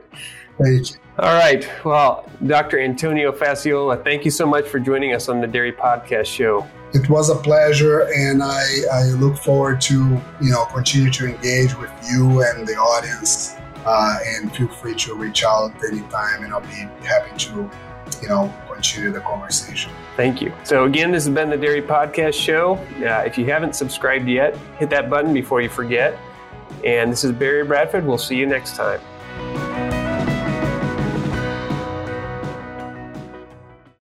Thank 0.61 0.91
you. 0.91 0.97
All 1.19 1.33
right. 1.35 1.69
Well, 1.83 2.29
Dr. 2.47 2.79
Antonio 2.79 3.31
Faciola, 3.31 4.01
thank 4.03 4.25
you 4.25 4.31
so 4.31 4.45
much 4.45 4.67
for 4.67 4.79
joining 4.79 5.13
us 5.13 5.29
on 5.29 5.41
the 5.41 5.47
Dairy 5.47 5.71
Podcast 5.71 6.27
Show. 6.27 6.67
It 6.93 7.09
was 7.09 7.29
a 7.29 7.35
pleasure, 7.35 8.09
and 8.15 8.41
I, 8.41 8.63
I 8.91 9.03
look 9.19 9.37
forward 9.37 9.79
to 9.81 9.93
you 10.41 10.49
know 10.49 10.65
continue 10.65 11.11
to 11.11 11.27
engage 11.27 11.77
with 11.77 11.91
you 12.09 12.41
and 12.41 12.67
the 12.67 12.73
audience. 12.75 13.58
Uh, 13.85 14.19
and 14.25 14.55
feel 14.55 14.67
free 14.67 14.95
to 14.95 15.15
reach 15.15 15.43
out 15.43 15.71
anytime, 15.83 16.43
and 16.43 16.53
I'll 16.53 16.61
be 16.61 16.87
happy 17.05 17.35
to 17.37 17.69
you 18.21 18.27
know 18.27 18.53
continue 18.71 19.11
the 19.11 19.21
conversation. 19.21 19.91
Thank 20.15 20.41
you. 20.41 20.53
So 20.63 20.85
again, 20.85 21.11
this 21.11 21.25
has 21.25 21.33
been 21.33 21.49
the 21.49 21.57
Dairy 21.57 21.81
Podcast 21.81 22.33
Show. 22.33 22.75
Uh, 23.03 23.23
if 23.25 23.37
you 23.37 23.45
haven't 23.45 23.75
subscribed 23.75 24.27
yet, 24.27 24.57
hit 24.77 24.89
that 24.89 25.09
button 25.09 25.33
before 25.33 25.61
you 25.61 25.69
forget. 25.69 26.17
And 26.83 27.11
this 27.11 27.23
is 27.23 27.31
Barry 27.31 27.63
Bradford. 27.63 28.05
We'll 28.05 28.17
see 28.17 28.35
you 28.35 28.45
next 28.45 28.75
time. 28.75 29.88